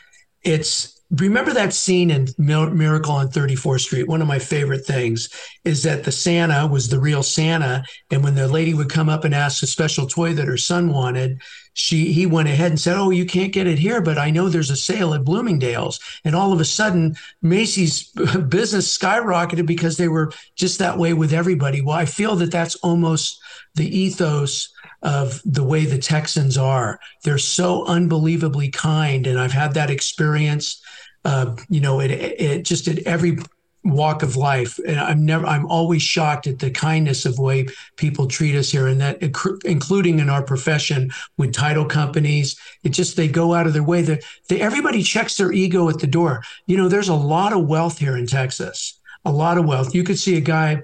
it's 0.43 0.94
remember 1.17 1.53
that 1.53 1.73
scene 1.73 2.11
in 2.11 2.27
Miracle 2.37 3.13
on 3.13 3.29
34th 3.29 3.81
Street? 3.81 4.07
One 4.07 4.21
of 4.21 4.27
my 4.27 4.39
favorite 4.39 4.85
things 4.85 5.29
is 5.63 5.83
that 5.83 6.03
the 6.03 6.11
Santa 6.11 6.67
was 6.67 6.89
the 6.89 6.99
real 6.99 7.23
Santa. 7.23 7.83
And 8.11 8.23
when 8.23 8.35
the 8.35 8.47
lady 8.47 8.73
would 8.73 8.89
come 8.89 9.09
up 9.09 9.23
and 9.23 9.33
ask 9.33 9.61
a 9.63 9.67
special 9.67 10.07
toy 10.07 10.33
that 10.33 10.47
her 10.47 10.57
son 10.57 10.91
wanted, 10.91 11.41
she 11.73 12.13
he 12.13 12.25
went 12.25 12.47
ahead 12.47 12.71
and 12.71 12.79
said, 12.79 12.95
"Oh, 12.95 13.09
you 13.09 13.25
can't 13.25 13.51
get 13.51 13.67
it 13.67 13.77
here, 13.77 14.01
but 14.01 14.17
I 14.17 14.31
know 14.31 14.47
there's 14.47 14.69
a 14.69 14.77
sale 14.77 15.13
at 15.13 15.25
Bloomingdale's." 15.25 15.99
And 16.23 16.33
all 16.33 16.53
of 16.53 16.61
a 16.61 16.65
sudden, 16.65 17.17
Macy's 17.41 18.09
business 18.49 18.97
skyrocketed 18.97 19.65
because 19.65 19.97
they 19.97 20.07
were 20.07 20.31
just 20.55 20.79
that 20.79 20.97
way 20.97 21.13
with 21.13 21.33
everybody. 21.33 21.81
Well, 21.81 21.97
I 21.97 22.05
feel 22.05 22.37
that 22.37 22.51
that's 22.51 22.75
almost 22.77 23.41
the 23.75 23.87
ethos 23.95 24.69
of 25.01 25.41
the 25.43 25.63
way 25.63 25.85
the 25.85 25.97
Texans 25.97 26.57
are. 26.57 26.99
They're 27.23 27.37
so 27.37 27.85
unbelievably 27.85 28.69
kind, 28.71 29.27
and 29.27 29.37
I've 29.37 29.51
had 29.51 29.73
that 29.73 29.91
experience. 29.91 30.81
Uh, 31.25 31.55
you 31.69 31.81
know, 31.81 31.99
it, 31.99 32.11
it 32.11 32.63
just 32.63 32.87
at 32.87 32.99
every 32.99 33.39
walk 33.85 34.23
of 34.23 34.35
life. 34.35 34.79
And 34.85 34.99
I'm 34.99 35.25
never, 35.25 35.45
I'm 35.45 35.65
always 35.67 36.01
shocked 36.01 36.47
at 36.47 36.59
the 36.59 36.71
kindness 36.71 37.25
of 37.25 37.37
way 37.37 37.67
people 37.95 38.27
treat 38.27 38.55
us 38.55 38.71
here, 38.71 38.87
and 38.87 38.99
that 38.99 39.21
including 39.63 40.19
in 40.19 40.29
our 40.29 40.43
profession 40.43 41.11
with 41.37 41.53
title 41.53 41.85
companies. 41.85 42.59
It 42.83 42.89
just 42.89 43.15
they 43.15 43.27
go 43.27 43.53
out 43.53 43.67
of 43.67 43.73
their 43.73 43.83
way. 43.83 44.01
That 44.01 44.23
everybody 44.51 45.03
checks 45.03 45.37
their 45.37 45.51
ego 45.51 45.87
at 45.89 45.99
the 45.99 46.07
door. 46.07 46.43
You 46.65 46.77
know, 46.77 46.89
there's 46.89 47.09
a 47.09 47.15
lot 47.15 47.53
of 47.53 47.67
wealth 47.67 47.99
here 47.99 48.17
in 48.17 48.27
Texas. 48.27 48.99
A 49.23 49.31
lot 49.31 49.57
of 49.57 49.65
wealth. 49.65 49.95
You 49.95 50.03
could 50.03 50.19
see 50.19 50.37
a 50.37 50.41
guy 50.41 50.83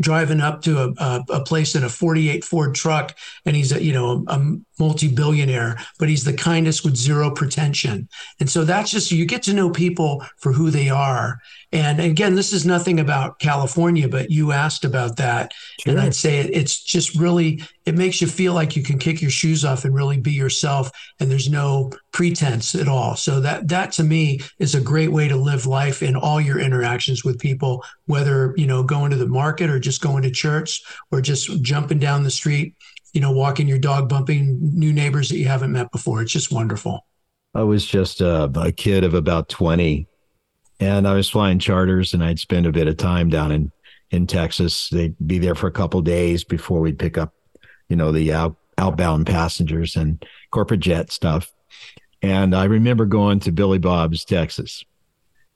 driving 0.00 0.40
up 0.40 0.62
to 0.62 0.78
a, 0.78 0.94
a, 0.96 1.24
a, 1.28 1.44
place 1.44 1.74
in 1.74 1.84
a 1.84 1.88
48 1.88 2.42
Ford 2.42 2.74
truck 2.74 3.14
and 3.44 3.54
he's 3.54 3.70
a, 3.70 3.82
you 3.82 3.92
know, 3.92 4.24
a 4.28 4.40
multi-billionaire, 4.80 5.76
but 5.98 6.08
he's 6.08 6.24
the 6.24 6.32
kindest 6.32 6.84
with 6.84 6.96
zero 6.96 7.30
pretension. 7.30 8.08
And 8.40 8.50
so 8.50 8.64
that's 8.64 8.90
just, 8.90 9.12
you 9.12 9.26
get 9.26 9.42
to 9.44 9.54
know 9.54 9.70
people 9.70 10.24
for 10.38 10.52
who 10.52 10.70
they 10.70 10.88
are. 10.88 11.38
And 11.72 12.00
again, 12.00 12.34
this 12.34 12.52
is 12.52 12.66
nothing 12.66 12.98
about 12.98 13.38
California, 13.38 14.08
but 14.08 14.30
you 14.30 14.50
asked 14.50 14.84
about 14.84 15.16
that. 15.18 15.52
Sure. 15.80 15.92
And 15.92 16.00
I'd 16.00 16.14
say 16.16 16.40
it's 16.40 16.82
just 16.82 17.14
really, 17.14 17.62
it 17.86 17.94
makes 17.94 18.20
you 18.20 18.26
feel 18.26 18.54
like 18.54 18.74
you 18.74 18.82
can 18.82 18.98
kick 18.98 19.22
your 19.22 19.30
shoes 19.30 19.64
off 19.64 19.84
and 19.84 19.94
really 19.94 20.18
be 20.18 20.32
yourself. 20.32 20.90
And 21.20 21.30
there's 21.30 21.48
no 21.48 21.92
pretense 22.10 22.74
at 22.74 22.88
all. 22.88 23.14
So 23.14 23.40
that, 23.40 23.68
that 23.68 23.92
to 23.92 24.02
me 24.02 24.40
is 24.58 24.74
a 24.74 24.80
great 24.80 25.12
way 25.12 25.28
to 25.28 25.36
live 25.36 25.66
life 25.66 26.02
in 26.02 26.16
all 26.16 26.40
your 26.40 26.58
interactions 26.58 27.24
with 27.24 27.38
people, 27.38 27.84
whether, 28.06 28.52
you 28.56 28.66
know, 28.66 28.82
going 28.82 29.10
to 29.12 29.16
the 29.16 29.28
market 29.28 29.70
or 29.70 29.78
just 29.78 30.00
going 30.00 30.24
to 30.24 30.30
church 30.30 30.82
or 31.12 31.20
just 31.20 31.62
jumping 31.62 32.00
down 32.00 32.24
the 32.24 32.30
street, 32.30 32.74
you 33.12 33.20
know, 33.20 33.32
walking 33.32 33.68
your 33.68 33.78
dog, 33.78 34.08
bumping 34.08 34.58
new 34.60 34.92
neighbors 34.92 35.28
that 35.28 35.38
you 35.38 35.48
haven't 35.48 35.72
met 35.72 35.90
before. 35.90 36.22
It's 36.22 36.32
just 36.32 36.52
wonderful. 36.52 37.06
I 37.54 37.62
was 37.62 37.84
just 37.84 38.20
a, 38.20 38.44
a 38.54 38.72
kid 38.72 39.02
of 39.02 39.14
about 39.14 39.48
20 39.48 40.06
and 40.80 41.06
I 41.06 41.14
was 41.14 41.28
flying 41.28 41.58
charters, 41.58 42.14
and 42.14 42.24
I'd 42.24 42.38
spend 42.38 42.66
a 42.66 42.72
bit 42.72 42.88
of 42.88 42.96
time 42.96 43.28
down 43.28 43.52
in 43.52 43.70
in 44.10 44.26
Texas. 44.26 44.88
They'd 44.88 45.14
be 45.24 45.38
there 45.38 45.54
for 45.54 45.68
a 45.68 45.72
couple 45.72 46.00
days 46.02 46.42
before 46.42 46.80
we'd 46.80 46.98
pick 46.98 47.16
up, 47.16 47.32
you 47.88 47.96
know, 47.96 48.10
the 48.10 48.32
out, 48.32 48.56
outbound 48.76 49.26
passengers 49.26 49.94
and 49.94 50.24
corporate 50.50 50.80
jet 50.80 51.12
stuff. 51.12 51.52
And 52.22 52.54
I 52.54 52.64
remember 52.64 53.06
going 53.06 53.38
to 53.40 53.52
Billy 53.52 53.78
Bob's, 53.78 54.24
Texas, 54.24 54.84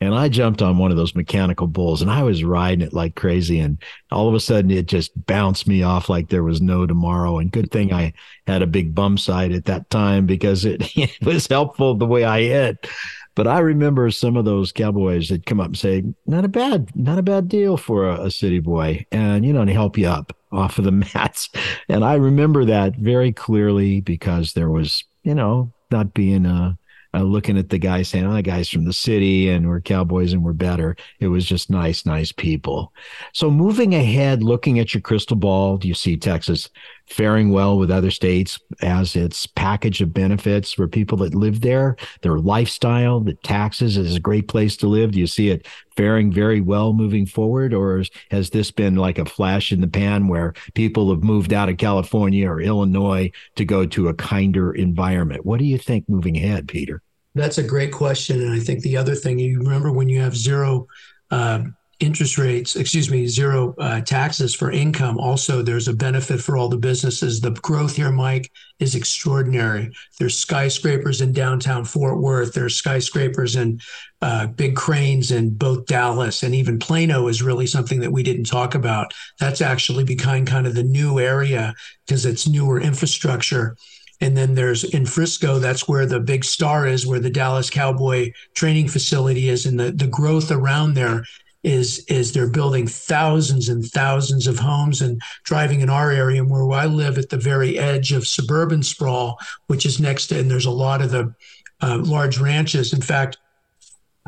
and 0.01 0.15
I 0.15 0.29
jumped 0.29 0.61
on 0.61 0.79
one 0.79 0.91
of 0.91 0.97
those 0.97 1.15
mechanical 1.15 1.67
bulls, 1.67 2.03
and 2.03 2.11
I 2.11 2.23
was 2.23 2.45
riding 2.45 2.87
it 2.87 2.93
like 2.93 3.15
crazy. 3.15 3.59
And 3.59 3.79
all 4.11 4.29
of 4.29 4.35
a 4.35 4.41
sudden, 4.41 4.71
it 4.71 4.87
just 4.87 5.13
bounced 5.27 5.67
me 5.67 5.83
off 5.83 6.09
like 6.09 6.29
there 6.29 6.43
was 6.43 6.61
no 6.61 6.87
tomorrow. 6.87 7.39
And 7.39 7.51
good 7.51 7.71
thing 7.71 7.93
I 7.93 8.13
had 8.47 8.63
a 8.63 8.67
big 8.67 8.95
bum 8.95 9.17
side 9.17 9.53
at 9.53 9.67
that 9.67 9.89
time 9.91 10.27
because 10.27 10.65
it, 10.65 10.83
it 10.97 11.25
was 11.25 11.47
helpful 11.47 11.95
the 11.95 12.07
way 12.07 12.25
I 12.25 12.43
hit. 12.43 12.89
But 13.37 13.49
I 13.49 13.61
remember 13.61 14.11
some 14.11 14.37
of 14.37 14.45
those 14.45 14.73
cowboys 14.73 15.29
that 15.29 15.47
come 15.47 15.61
up 15.61 15.67
and 15.67 15.79
say, 15.79 16.05
"Not 16.27 16.45
a 16.45 16.49
bad, 16.49 16.95
not 16.95 17.19
a 17.19 17.23
bad 17.23 17.49
deal 17.49 17.77
for 17.77 18.09
a, 18.09 18.25
a 18.25 18.31
city 18.31 18.61
boy," 18.61 19.07
and 19.11 19.45
you 19.45 19.53
know, 19.53 19.65
to 19.65 19.73
help 19.73 19.99
you 19.99 20.07
up 20.07 20.37
off 20.53 20.79
of 20.79 20.85
the 20.85 20.93
mats. 21.15 21.49
And 21.89 22.05
I 22.05 22.15
remember 22.15 22.65
that 22.65 22.97
very 22.97 23.33
clearly 23.33 24.01
because 24.01 24.53
there 24.53 24.71
was, 24.71 25.03
you 25.23 25.35
know, 25.35 25.73
not 25.91 26.15
being 26.15 26.47
a 26.47 26.79
uh, 27.15 27.23
looking 27.23 27.57
at 27.57 27.69
the 27.69 27.79
guys 27.79 28.09
saying, 28.09 28.27
"Oh, 28.27 28.35
the 28.35 28.43
guys 28.43 28.69
from 28.69 28.85
the 28.85 28.93
city, 28.93 29.49
and 29.49 29.69
we're 29.69 29.81
cowboys, 29.81 30.33
and 30.33 30.43
we're 30.43 30.53
better." 30.53 30.97
It 31.21 31.29
was 31.29 31.47
just 31.47 31.71
nice, 31.71 32.05
nice 32.05 32.33
people. 32.33 32.93
So 33.33 33.51
moving 33.51 33.95
ahead, 33.95 34.43
looking 34.43 34.79
at 34.79 34.93
your 34.93 35.01
crystal 35.01 35.37
ball, 35.37 35.77
do 35.77 35.89
you 35.89 35.95
see 35.95 36.17
Texas 36.17 36.69
faring 37.07 37.51
well 37.51 37.79
with 37.79 37.91
other 37.91 38.11
states 38.11 38.59
as 38.81 39.15
its 39.15 39.47
package 39.47 40.01
of 40.01 40.15
benefits 40.15 40.73
for 40.73 40.89
people 40.89 41.19
that 41.19 41.35
live 41.35 41.61
there, 41.61 41.97
their 42.23 42.39
lifestyle, 42.39 43.21
the 43.21 43.35
taxes 43.35 43.97
is 43.97 44.17
a 44.17 44.21
great 44.21 44.49
place 44.49 44.77
to 44.79 44.87
live. 44.87 45.13
Do 45.13 45.19
you 45.19 45.27
see 45.27 45.51
it 45.51 45.67
faring 45.97 46.33
very 46.33 46.61
well 46.61 46.93
moving 46.93 47.27
forward, 47.27 47.73
or 47.73 48.03
has 48.31 48.51
this 48.51 48.71
been 48.71 48.97
like 48.97 49.19
a 49.19 49.25
flash 49.25 49.71
in 49.71 49.81
the 49.81 49.89
pan 49.89 50.29
where 50.29 50.55
people 50.75 51.11
have 51.11 51.23
moved 51.23 51.53
out 51.53 51.69
of 51.69 51.77
California 51.77 52.49
or 52.49 52.61
Illinois 52.61 53.31
to 53.57 53.65
go 53.65 53.87
to 53.87 54.09
a 54.09 54.15
kinder 54.15 54.73
environment? 54.73 55.45
What 55.45 55.59
do 55.59 55.65
you 55.65 55.79
think 55.79 56.09
moving 56.09 56.37
ahead, 56.37 56.69
Peter? 56.69 57.03
That's 57.35 57.59
a 57.59 57.65
great 57.65 57.93
question. 57.93 58.41
And 58.41 58.53
I 58.53 58.61
think 58.61 58.83
the 58.83 58.97
other 58.97 59.15
thing 59.15 59.39
you 59.39 59.59
remember 59.59 59.93
when 59.93 60.09
you 60.09 60.21
have 60.21 60.37
zero 60.37 60.87
uh, 61.31 61.65
interest 62.01 62.39
rates, 62.39 62.77
excuse 62.77 63.11
me, 63.11 63.27
zero 63.27 63.75
uh, 63.79 64.01
taxes 64.01 64.55
for 64.55 64.71
income. 64.71 65.19
Also, 65.19 65.63
there's 65.63 65.89
a 65.89 65.95
benefit 65.95 66.41
for 66.41 66.57
all 66.57 66.69
the 66.69 66.77
businesses. 66.77 67.41
The 67.41 67.51
growth 67.51 67.97
here, 67.97 68.11
Mike, 68.11 68.51
is 68.81 68.95
extraordinary. 68.95 69.91
There's 70.19 70.37
skyscrapers 70.37 71.21
in 71.21 71.33
downtown 71.33 71.85
Fort 71.85 72.19
Worth. 72.19 72.55
There's 72.55 72.77
skyscrapers 72.77 73.55
and 73.57 73.81
uh, 74.21 74.49
big 74.49 74.75
cranes 74.75 75.31
in 75.31 75.51
both 75.51 75.87
Dallas 75.87 76.43
and 76.43 76.55
even 76.55 76.79
Plano 76.79 77.29
is 77.29 77.43
really 77.43 77.67
something 77.67 78.01
that 78.01 78.13
we 78.13 78.23
didn't 78.23 78.45
talk 78.45 78.75
about. 78.75 79.13
That's 79.39 79.61
actually 79.61 80.05
becoming 80.05 80.47
kind 80.47 80.67
of 80.67 80.75
the 80.75 80.83
new 80.83 81.21
area 81.21 81.75
because 82.07 82.27
it's 82.27 82.49
newer 82.49 82.81
infrastructure. 82.81 83.77
And 84.21 84.37
then 84.37 84.55
there's 84.55 84.85
in 84.85 85.07
Frisco, 85.07 85.59
that's 85.59 85.87
where 85.87 86.07
the 86.07 86.21
big 86.21 86.45
star 86.45 86.87
is, 86.87 87.07
where 87.07 87.21
the 87.21 87.31
Dallas 87.31 87.69
Cowboy 87.69 88.33
training 88.55 88.89
facility 88.89 89.49
is. 89.49 89.67
And 89.67 89.79
the, 89.79 89.93
the 89.93 90.07
growth 90.07 90.51
around 90.51 90.95
there 90.95 91.25
is 91.65 92.05
is 92.07 92.33
they're 92.33 92.49
building 92.49 92.87
thousands 92.87 93.69
and 93.69 93.85
thousands 93.85 94.47
of 94.47 94.59
homes 94.59 95.01
and 95.01 95.21
driving 95.45 95.81
in 95.81 95.91
our 95.91 96.11
area 96.11 96.41
and 96.41 96.51
where 96.51 96.71
I 96.71 96.87
live 96.87 97.19
at 97.19 97.31
the 97.31 97.39
very 97.39 97.79
edge 97.79 98.13
of 98.13 98.27
suburban 98.27 98.83
sprawl, 98.83 99.39
which 99.67 99.87
is 99.87 99.99
next 99.99 100.29
to, 100.29 100.39
and 100.39 100.51
there's 100.51 100.67
a 100.67 100.71
lot 100.71 101.03
of 101.03 101.11
the 101.11 101.35
uh, 101.83 101.99
large 101.99 102.39
ranches. 102.39 102.93
In 102.93 103.01
fact, 103.01 103.39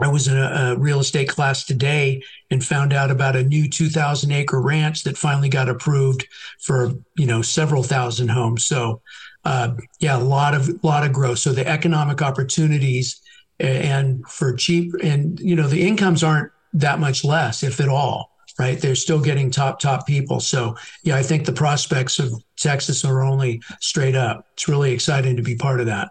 I 0.03 0.09
was 0.09 0.29
in 0.29 0.37
a, 0.37 0.75
a, 0.75 0.79
real 0.79 1.01
estate 1.01 1.29
class 1.29 1.65
today 1.65 2.23
and 2.51 2.65
found 2.65 2.93
out 2.93 3.11
about 3.11 3.37
a 3.37 3.43
new 3.43 3.69
2,000 3.69 4.31
acre 4.31 4.61
ranch 4.61 5.05
that 5.05 5.17
finally 5.17 5.49
got 5.49 5.71
approved 5.71 6.27
for 6.61 6.93
you 7.17 7.27
know 7.27 7.43
several 7.43 7.83
thousand 7.83 8.29
homes. 8.29 8.65
So, 8.65 9.01
uh, 9.45 9.75
yeah, 10.01 10.17
a 10.17 10.21
lot 10.21 10.55
of 10.55 10.83
lot 10.83 11.05
of 11.05 11.13
growth. 11.13 11.39
So 11.39 11.53
the 11.53 11.67
economic 11.67 12.23
opportunities 12.23 13.21
and 13.59 14.27
for 14.29 14.53
cheap 14.55 14.93
and 15.03 15.41
you 15.41 15.57
know 15.57 15.67
the 15.67 15.87
incomes 15.87 16.23
aren't 16.23 16.51
that 16.77 17.01
much 17.01 17.25
less, 17.25 17.63
if 17.63 17.81
at 17.81 17.89
all. 17.89 18.33
Right, 18.59 18.81
they're 18.81 18.95
still 18.95 19.21
getting 19.21 19.51
top 19.51 19.81
top 19.81 20.07
people. 20.07 20.41
So 20.41 20.77
yeah, 21.03 21.17
I 21.17 21.23
think 21.23 21.45
the 21.45 21.53
prospects 21.53 22.19
of 22.19 22.33
Texas 22.57 23.05
are 23.05 23.23
only 23.23 23.61
straight 23.81 24.15
up. 24.15 24.47
It's 24.55 24.67
really 24.67 24.93
exciting 24.93 25.37
to 25.37 25.43
be 25.43 25.57
part 25.57 25.79
of 25.79 25.87
that. 25.87 26.11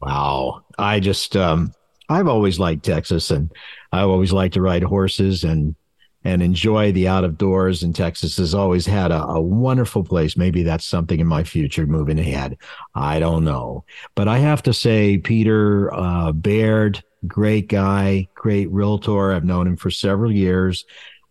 Wow, 0.00 0.64
I 0.78 0.98
just 0.98 1.36
um, 1.36 1.72
I've 2.08 2.26
always 2.26 2.58
liked 2.58 2.84
Texas, 2.84 3.30
and 3.30 3.52
I've 3.92 4.08
always 4.08 4.32
liked 4.32 4.54
to 4.54 4.62
ride 4.62 4.82
horses 4.82 5.44
and 5.44 5.76
and 6.24 6.42
enjoy 6.42 6.90
the 6.90 7.06
out 7.06 7.24
of 7.24 7.38
doors. 7.38 7.82
And 7.82 7.94
Texas 7.94 8.38
has 8.38 8.54
always 8.54 8.86
had 8.86 9.12
a, 9.12 9.22
a, 9.22 9.40
wonderful 9.40 10.02
place. 10.02 10.36
Maybe 10.36 10.62
that's 10.62 10.86
something 10.86 11.20
in 11.20 11.26
my 11.26 11.44
future 11.44 11.86
moving 11.86 12.18
ahead. 12.18 12.56
I 12.94 13.18
don't 13.20 13.44
know. 13.44 13.84
But 14.14 14.26
I 14.26 14.38
have 14.38 14.62
to 14.62 14.72
say, 14.72 15.18
Peter 15.18 15.92
uh, 15.92 16.32
Baird, 16.32 17.04
great 17.26 17.68
guy, 17.68 18.28
great 18.34 18.70
realtor. 18.70 19.32
I've 19.32 19.44
known 19.44 19.66
him 19.66 19.76
for 19.76 19.90
several 19.90 20.32
years. 20.32 20.84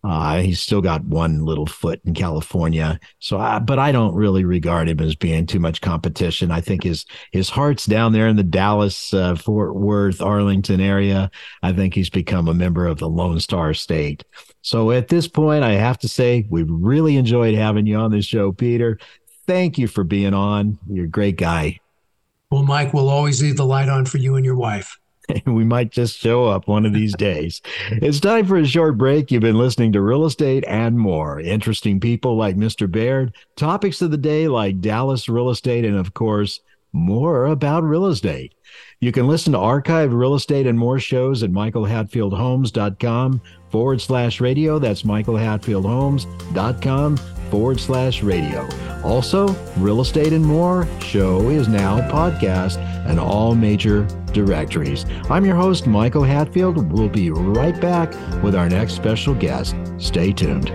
Uh, 0.04 0.42
he's 0.42 0.60
still 0.60 0.82
got 0.82 1.04
one 1.06 1.46
little 1.46 1.66
foot 1.66 2.02
in 2.04 2.14
California. 2.14 3.00
So, 3.20 3.38
I, 3.40 3.60
but 3.60 3.80
I 3.80 3.94
don't 3.94 4.14
really 4.14 4.44
regard 4.44 4.90
him 4.90 5.00
as 5.00 5.16
being 5.16 5.46
too 5.46 5.62
much 5.62 5.80
competition. 5.80 6.52
I 6.52 6.60
think 6.60 6.84
his 6.84 7.06
his 7.32 7.50
heart's 7.50 7.86
down 7.86 8.12
there 8.12 8.28
in 8.28 8.36
the 8.36 8.44
Dallas, 8.44 9.14
uh, 9.14 9.36
Fort 9.36 9.76
Worth, 9.76 10.22
Arlington 10.22 10.82
area. 10.82 11.32
I 11.62 11.72
think 11.72 11.94
he's 11.94 12.10
become 12.10 12.50
a 12.50 12.54
member 12.54 12.86
of 12.86 12.98
the 12.98 13.08
Lone 13.08 13.40
Star 13.40 13.74
State. 13.74 14.26
So, 14.62 14.92
at 14.92 15.08
this 15.08 15.30
point, 15.30 15.64
I 15.64 15.74
have 15.74 16.00
to 16.00 16.10
say 16.10 16.46
we've 16.50 16.70
really 16.70 17.16
enjoyed 17.16 17.56
having 17.56 17.88
you 17.88 17.96
on 17.96 18.12
this 18.12 18.26
show, 18.26 18.52
Peter. 18.52 19.00
Thank 19.48 19.78
you 19.78 19.88
for 19.88 20.04
being 20.04 20.34
on. 20.34 20.80
You're 20.90 21.06
a 21.06 21.10
great 21.10 21.38
guy. 21.38 21.80
Well, 22.52 22.64
Mike, 22.64 22.94
we'll 22.94 23.10
always 23.10 23.42
leave 23.42 23.58
the 23.58 23.66
light 23.66 23.90
on 23.90 24.06
for 24.06 24.18
you 24.18 24.36
and 24.36 24.46
your 24.46 24.56
wife. 24.56 25.00
we 25.46 25.64
might 25.64 25.92
just 25.92 26.18
show 26.18 26.46
up 26.46 26.68
one 26.68 26.86
of 26.86 26.94
these 26.94 27.16
days. 27.16 27.62
it's 27.92 28.20
time 28.20 28.46
for 28.46 28.58
a 28.58 28.66
short 28.66 28.98
break. 28.98 29.32
You've 29.32 29.42
been 29.42 29.58
listening 29.58 29.94
to 29.94 30.02
Real 30.02 30.26
Estate 30.26 30.66
and 30.68 31.00
More. 31.00 31.40
Interesting 31.40 32.00
people 32.00 32.36
like 32.36 32.56
Mr. 32.56 32.92
Baird, 32.92 33.36
topics 33.56 34.02
of 34.02 34.10
the 34.12 34.18
day 34.18 34.48
like 34.48 34.82
Dallas 34.82 35.30
real 35.30 35.50
estate, 35.50 35.86
and 35.86 35.98
of 35.98 36.14
course, 36.14 36.60
more 36.92 37.48
about 37.48 37.84
real 37.84 38.06
estate. 38.06 38.54
You 39.00 39.12
can 39.12 39.28
listen 39.28 39.54
to 39.54 39.60
archived 39.60 40.18
real 40.18 40.34
estate 40.36 40.68
and 40.68 40.80
more 40.80 41.00
shows 41.00 41.44
at 41.44 41.52
michaelhatfieldhomes.com 41.52 43.42
forward 43.70 44.02
slash 44.02 44.40
radio. 44.40 44.80
That's 44.80 45.04
michaelhatfieldhomes.com 45.04 47.18
forward 47.54 47.80
slash 47.80 48.24
radio. 48.24 48.68
Also, 49.04 49.48
Real 49.78 50.02
Estate 50.02 50.34
and 50.34 50.44
More 50.44 50.88
show 51.00 51.52
is 51.52 51.68
now 51.68 52.00
podcast 52.10 52.78
and 53.08 53.20
all 53.20 53.54
major 53.54 54.08
directories. 54.32 55.06
I'm 55.30 55.46
your 55.46 55.56
host, 55.56 55.86
Michael 55.86 56.24
Hatfield. 56.24 56.92
We'll 56.92 57.10
be 57.10 57.30
right 57.30 57.80
back 57.80 58.12
with 58.42 58.56
our 58.56 58.68
next 58.68 58.96
special 58.96 59.36
guest. 59.36 59.76
Stay 60.00 60.34
tuned. 60.34 60.72